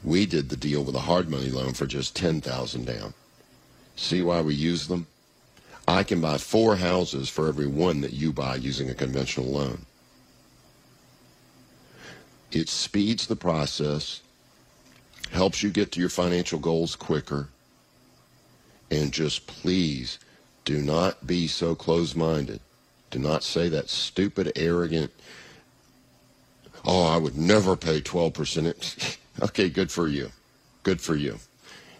We 0.04 0.26
did 0.26 0.50
the 0.50 0.58
deal 0.58 0.84
with 0.84 0.94
a 0.94 1.00
hard 1.00 1.30
money 1.30 1.48
loan 1.48 1.72
for 1.72 1.86
just 1.86 2.14
10,000 2.14 2.84
down. 2.84 3.14
See 3.96 4.20
why 4.20 4.42
we 4.42 4.54
use 4.54 4.88
them? 4.88 5.06
I 5.88 6.02
can 6.02 6.20
buy 6.20 6.36
four 6.36 6.76
houses 6.76 7.30
for 7.30 7.48
every 7.48 7.66
one 7.66 8.02
that 8.02 8.12
you 8.12 8.30
buy 8.30 8.56
using 8.56 8.90
a 8.90 8.94
conventional 8.94 9.46
loan. 9.46 9.86
It 12.52 12.68
speeds 12.68 13.26
the 13.26 13.36
process, 13.36 14.20
helps 15.30 15.62
you 15.62 15.70
get 15.70 15.92
to 15.92 16.00
your 16.00 16.10
financial 16.10 16.58
goals 16.58 16.94
quicker, 16.94 17.48
and 18.90 19.12
just 19.12 19.46
please 19.46 20.18
do 20.66 20.82
not 20.82 21.26
be 21.26 21.46
so 21.46 21.74
close 21.74 22.14
minded. 22.14 22.60
Do 23.16 23.22
not 23.22 23.42
say 23.42 23.70
that 23.70 23.88
stupid, 23.88 24.52
arrogant, 24.56 25.10
oh, 26.84 27.06
I 27.06 27.16
would 27.16 27.34
never 27.34 27.74
pay 27.74 28.02
12%. 28.02 29.16
okay, 29.42 29.70
good 29.70 29.90
for 29.90 30.06
you. 30.06 30.32
Good 30.82 31.00
for 31.00 31.16
you. 31.16 31.38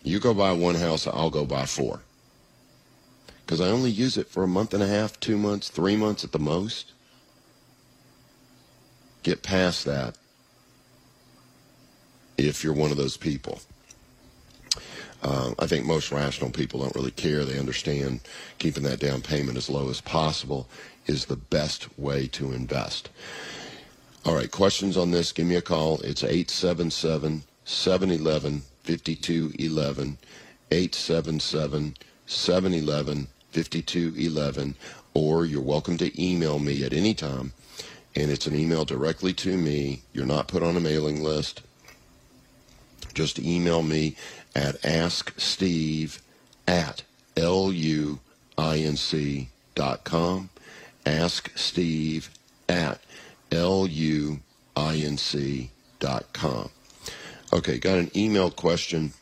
You 0.03 0.21
go 0.21 0.35
buy 0.35 0.53
one 0.53 0.75
house, 0.75 1.07
I'll 1.07 1.31
go 1.31 1.47
buy 1.47 1.65
four. 1.65 2.01
Because 3.39 3.63
I 3.63 3.69
only 3.69 3.91
use 3.91 4.19
it 4.19 4.29
for 4.29 4.43
a 4.43 4.47
month 4.47 4.75
and 4.75 4.83
a 4.83 4.87
half, 4.87 5.19
two 5.19 5.39
months, 5.39 5.71
three 5.71 5.97
months 5.97 6.23
at 6.23 6.33
the 6.33 6.39
most. 6.39 6.93
Get 9.23 9.43
past 9.43 9.87
that 9.87 10.19
if 12.37 12.63
you're 12.63 12.75
one 12.75 12.91
of 12.91 12.99
those 12.99 13.17
people. 13.17 13.61
Uh, 15.27 15.53
I 15.59 15.67
think 15.67 15.85
most 15.85 16.13
rational 16.13 16.51
people 16.51 16.79
don't 16.81 16.95
really 16.95 17.11
care. 17.11 17.45
They 17.45 17.59
understand 17.59 18.21
keeping 18.59 18.85
that 18.85 19.01
down 19.01 19.23
payment 19.23 19.59
as 19.59 19.69
low 19.69 19.91
as 19.91 20.01
possible 20.01 20.69
is 21.07 21.25
the 21.25 21.35
best 21.35 21.99
way 21.99 22.29
to 22.29 22.53
invest. 22.53 23.11
All 24.25 24.37
right, 24.37 24.49
questions 24.49 24.97
on 24.97 25.11
this, 25.11 25.33
give 25.33 25.49
me 25.49 25.57
a 25.57 25.63
call. 25.63 26.01
It's 26.03 26.23
877 26.23 27.43
711 27.65 28.63
5211. 28.85 30.19
877 30.71 31.97
711 32.27 33.27
5211. 33.51 34.77
Or 35.13 35.45
you're 35.45 35.61
welcome 35.61 35.97
to 35.99 36.23
email 36.25 36.61
me 36.61 36.85
at 36.85 36.93
any 36.93 37.15
time. 37.15 37.53
And 38.15 38.31
it's 38.31 38.47
an 38.47 38.55
email 38.55 38.85
directly 38.85 39.33
to 39.33 39.57
me. 39.57 40.03
You're 40.13 40.25
not 40.25 40.47
put 40.47 40.63
on 40.63 40.77
a 40.77 40.81
mailing 40.81 41.21
list. 41.25 41.63
Just 43.13 43.39
email 43.41 43.83
me 43.83 44.15
at 44.57 44.81
asksteve 44.83 46.21
at 46.67 47.03
luinc.com. 47.37 48.19
Ask 51.05 51.53
Steve 51.57 52.31
at 52.69 53.01
luinc.com. 53.51 54.41
Okay, 57.53 57.79
got 57.79 57.99
an 57.99 58.11
email 58.17 58.51
question. 58.51 59.13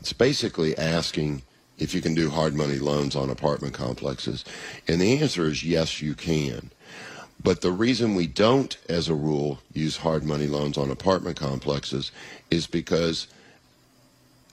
It's 0.00 0.14
basically 0.14 0.76
asking 0.76 1.42
if 1.78 1.94
you 1.94 2.00
can 2.00 2.14
do 2.14 2.30
hard 2.30 2.54
money 2.54 2.78
loans 2.78 3.14
on 3.14 3.28
apartment 3.28 3.74
complexes. 3.74 4.46
And 4.88 5.00
the 5.00 5.20
answer 5.20 5.44
is 5.44 5.62
yes, 5.62 6.00
you 6.00 6.14
can. 6.14 6.70
But 7.44 7.60
the 7.60 7.70
reason 7.70 8.14
we 8.14 8.26
don't, 8.26 8.74
as 8.88 9.08
a 9.08 9.14
rule, 9.14 9.60
use 9.74 9.98
hard 9.98 10.24
money 10.24 10.46
loans 10.46 10.78
on 10.78 10.90
apartment 10.90 11.36
complexes 11.36 12.10
is 12.50 12.66
because 12.66 13.28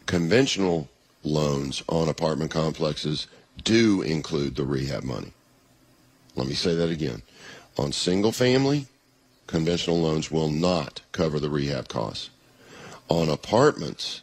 conventional 0.05 0.89
loans 1.23 1.81
on 1.87 2.09
apartment 2.09 2.51
complexes 2.51 3.27
do 3.63 4.01
include 4.01 4.55
the 4.55 4.65
rehab 4.65 5.03
money. 5.03 5.31
Let 6.35 6.47
me 6.47 6.53
say 6.53 6.75
that 6.75 6.89
again. 6.89 7.21
On 7.77 7.93
single 7.93 8.33
family, 8.33 8.87
conventional 9.47 10.01
loans 10.01 10.29
will 10.29 10.49
not 10.49 11.01
cover 11.13 11.39
the 11.39 11.49
rehab 11.49 11.87
costs. 11.87 12.29
On 13.07 13.29
apartments, 13.29 14.21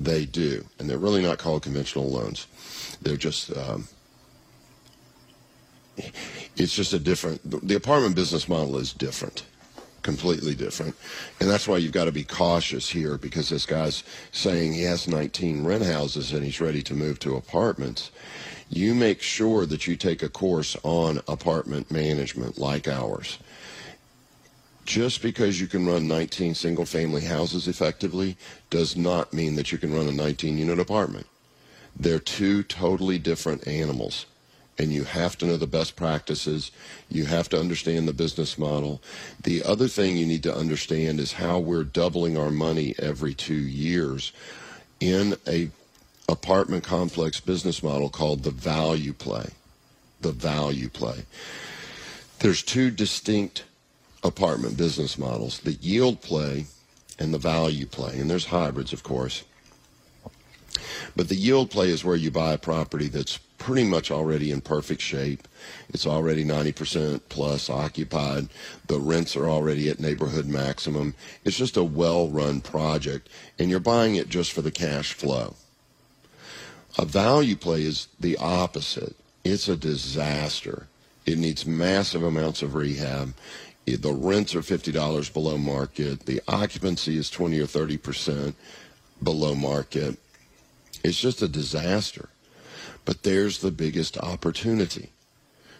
they 0.00 0.24
do. 0.24 0.64
And 0.78 0.90
they're 0.90 0.98
really 0.98 1.22
not 1.22 1.38
called 1.38 1.62
conventional 1.62 2.10
loans. 2.10 2.48
They're 3.00 3.16
just 3.16 3.56
um, 3.56 3.86
it's 6.56 6.74
just 6.74 6.92
a 6.92 6.98
different 6.98 7.40
the 7.66 7.74
apartment 7.74 8.14
business 8.14 8.48
model 8.48 8.76
is 8.78 8.92
different 8.92 9.44
completely 10.02 10.54
different. 10.54 10.94
And 11.38 11.50
that's 11.50 11.68
why 11.68 11.76
you've 11.76 11.92
got 11.92 12.06
to 12.06 12.12
be 12.12 12.24
cautious 12.24 12.88
here 12.88 13.18
because 13.18 13.50
this 13.50 13.66
guy's 13.66 14.04
saying 14.32 14.72
he 14.72 14.84
has 14.84 15.06
19 15.06 15.64
rent 15.64 15.84
houses 15.84 16.32
and 16.32 16.42
he's 16.42 16.62
ready 16.62 16.82
to 16.84 16.94
move 16.94 17.18
to 17.20 17.36
apartments. 17.36 18.10
You 18.70 18.94
make 18.94 19.20
sure 19.20 19.66
that 19.66 19.86
you 19.86 19.96
take 19.96 20.22
a 20.22 20.30
course 20.30 20.76
on 20.82 21.20
apartment 21.28 21.90
management 21.90 22.56
like 22.56 22.88
ours. 22.88 23.38
Just 24.86 25.20
because 25.20 25.60
you 25.60 25.66
can 25.66 25.86
run 25.86 26.08
19 26.08 26.54
single 26.54 26.86
family 26.86 27.24
houses 27.24 27.68
effectively 27.68 28.38
does 28.70 28.96
not 28.96 29.34
mean 29.34 29.56
that 29.56 29.72
you 29.72 29.76
can 29.76 29.92
run 29.92 30.08
a 30.08 30.12
19 30.12 30.56
unit 30.56 30.78
apartment. 30.78 31.26
They're 31.94 32.18
two 32.18 32.62
totally 32.62 33.18
different 33.18 33.68
animals 33.68 34.24
and 34.78 34.92
you 34.92 35.04
have 35.04 35.36
to 35.38 35.46
know 35.46 35.56
the 35.56 35.66
best 35.66 35.96
practices. 35.96 36.70
You 37.08 37.26
have 37.26 37.48
to 37.50 37.60
understand 37.60 38.06
the 38.06 38.12
business 38.12 38.56
model. 38.56 39.02
The 39.42 39.62
other 39.64 39.88
thing 39.88 40.16
you 40.16 40.26
need 40.26 40.44
to 40.44 40.54
understand 40.54 41.18
is 41.18 41.32
how 41.32 41.58
we're 41.58 41.84
doubling 41.84 42.38
our 42.38 42.50
money 42.50 42.94
every 42.98 43.34
two 43.34 43.54
years 43.54 44.32
in 45.00 45.36
a 45.46 45.70
apartment 46.28 46.84
complex 46.84 47.40
business 47.40 47.82
model 47.82 48.08
called 48.08 48.42
the 48.42 48.50
value 48.50 49.12
play. 49.12 49.50
The 50.20 50.32
value 50.32 50.88
play. 50.88 51.24
There's 52.40 52.62
two 52.62 52.90
distinct 52.90 53.64
apartment 54.22 54.76
business 54.76 55.18
models, 55.18 55.60
the 55.60 55.72
yield 55.72 56.22
play 56.22 56.66
and 57.18 57.34
the 57.34 57.38
value 57.38 57.86
play. 57.86 58.18
And 58.18 58.30
there's 58.30 58.46
hybrids, 58.46 58.92
of 58.92 59.02
course. 59.02 59.44
But 61.16 61.28
the 61.28 61.34
yield 61.34 61.70
play 61.70 61.90
is 61.90 62.04
where 62.04 62.16
you 62.16 62.30
buy 62.30 62.52
a 62.52 62.58
property 62.58 63.08
that's 63.08 63.38
pretty 63.58 63.84
much 63.84 64.10
already 64.10 64.50
in 64.50 64.60
perfect 64.60 65.02
shape. 65.02 65.46
It's 65.90 66.06
already 66.06 66.44
90% 66.44 67.20
plus 67.28 67.68
occupied. 67.68 68.48
The 68.86 68.98
rents 68.98 69.36
are 69.36 69.48
already 69.48 69.88
at 69.88 70.00
neighborhood 70.00 70.46
maximum. 70.46 71.14
It's 71.44 71.56
just 71.56 71.76
a 71.76 71.84
well 71.84 72.28
run 72.28 72.60
project, 72.60 73.28
and 73.58 73.70
you're 73.70 73.80
buying 73.80 74.14
it 74.16 74.28
just 74.28 74.52
for 74.52 74.62
the 74.62 74.70
cash 74.70 75.12
flow. 75.12 75.56
A 76.98 77.04
value 77.04 77.56
play 77.56 77.82
is 77.82 78.08
the 78.18 78.36
opposite. 78.38 79.14
It's 79.44 79.68
a 79.68 79.76
disaster. 79.76 80.88
It 81.26 81.38
needs 81.38 81.66
massive 81.66 82.22
amounts 82.22 82.62
of 82.62 82.74
rehab. 82.74 83.34
The 83.86 84.12
rents 84.12 84.54
are 84.54 84.60
$50 84.60 85.32
below 85.32 85.56
market. 85.56 86.26
The 86.26 86.42
occupancy 86.48 87.16
is 87.16 87.30
20 87.30 87.58
or 87.60 87.66
30% 87.66 88.54
below 89.22 89.54
market. 89.54 90.18
It's 91.04 91.20
just 91.20 91.42
a 91.42 91.48
disaster. 91.48 92.28
But 93.04 93.22
there's 93.22 93.58
the 93.58 93.70
biggest 93.70 94.18
opportunity 94.18 95.10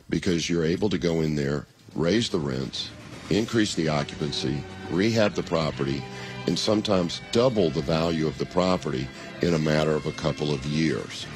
because 0.08 0.48
you're 0.48 0.64
able 0.64 0.88
to 0.88 0.98
go 0.98 1.20
in 1.20 1.34
there, 1.34 1.66
raise 1.94 2.30
the 2.30 2.38
rents, 2.38 2.90
increase 3.30 3.74
the 3.74 3.88
occupancy, 3.88 4.62
rehab 4.90 5.34
the 5.34 5.42
property, 5.42 6.02
and 6.46 6.58
sometimes 6.58 7.20
double 7.32 7.68
the 7.68 7.82
value 7.82 8.26
of 8.26 8.38
the 8.38 8.46
property 8.46 9.06
in 9.42 9.54
a 9.54 9.58
matter 9.58 9.90
of 9.90 10.06
a 10.06 10.12
couple 10.12 10.52
of 10.52 10.64
years. 10.64 11.26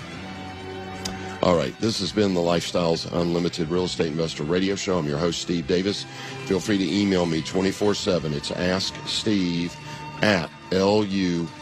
All 1.43 1.57
right, 1.57 1.79
this 1.81 1.99
has 1.99 2.13
been 2.13 2.35
the 2.35 2.41
Lifestyles 2.41 3.13
Unlimited 3.13 3.69
Real 3.69 3.85
Estate 3.85 4.07
Investor 4.07 4.45
Radio 4.45 4.77
Show. 4.77 4.99
I'm 4.99 5.09
your 5.09 5.19
host, 5.19 5.43
Steve 5.43 5.67
Davis. 5.67 6.07
Feel 6.47 6.61
free 6.61 6.79
to 6.79 6.89
email 6.89 7.27
me 7.27 7.43
24 7.43 7.95
7. 7.95 8.33
It's 8.33 8.53
asksteve 8.53 9.75
at 10.23 10.49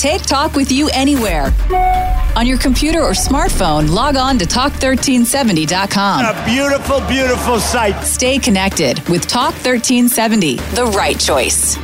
Take 0.00 0.22
talk 0.22 0.54
with 0.54 0.72
you 0.72 0.88
anywhere. 0.94 1.52
On 2.34 2.46
your 2.46 2.56
computer 2.56 3.02
or 3.02 3.10
smartphone, 3.10 3.90
log 3.90 4.16
on 4.16 4.38
to 4.38 4.46
talk1370.com. 4.46 6.24
A 6.24 6.44
beautiful, 6.46 7.00
beautiful 7.06 7.60
site. 7.60 8.02
Stay 8.02 8.38
connected 8.38 9.06
with 9.10 9.26
Talk 9.26 9.52
1370, 9.52 10.56
the 10.56 10.86
right 10.96 11.20
choice. 11.20 11.76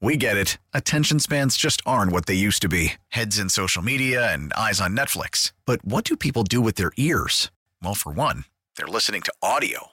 We 0.00 0.16
get 0.16 0.36
it. 0.36 0.58
Attention 0.74 1.20
spans 1.20 1.56
just 1.56 1.80
aren't 1.86 2.10
what 2.10 2.26
they 2.26 2.34
used 2.34 2.62
to 2.62 2.68
be 2.68 2.94
heads 3.10 3.38
in 3.38 3.48
social 3.48 3.80
media 3.80 4.32
and 4.32 4.52
eyes 4.54 4.80
on 4.80 4.96
Netflix. 4.96 5.52
But 5.66 5.84
what 5.84 6.02
do 6.02 6.16
people 6.16 6.42
do 6.42 6.60
with 6.60 6.74
their 6.74 6.90
ears? 6.96 7.52
Well, 7.80 7.94
for 7.94 8.10
one, 8.10 8.44
they're 8.76 8.88
listening 8.88 9.22
to 9.22 9.32
audio. 9.40 9.92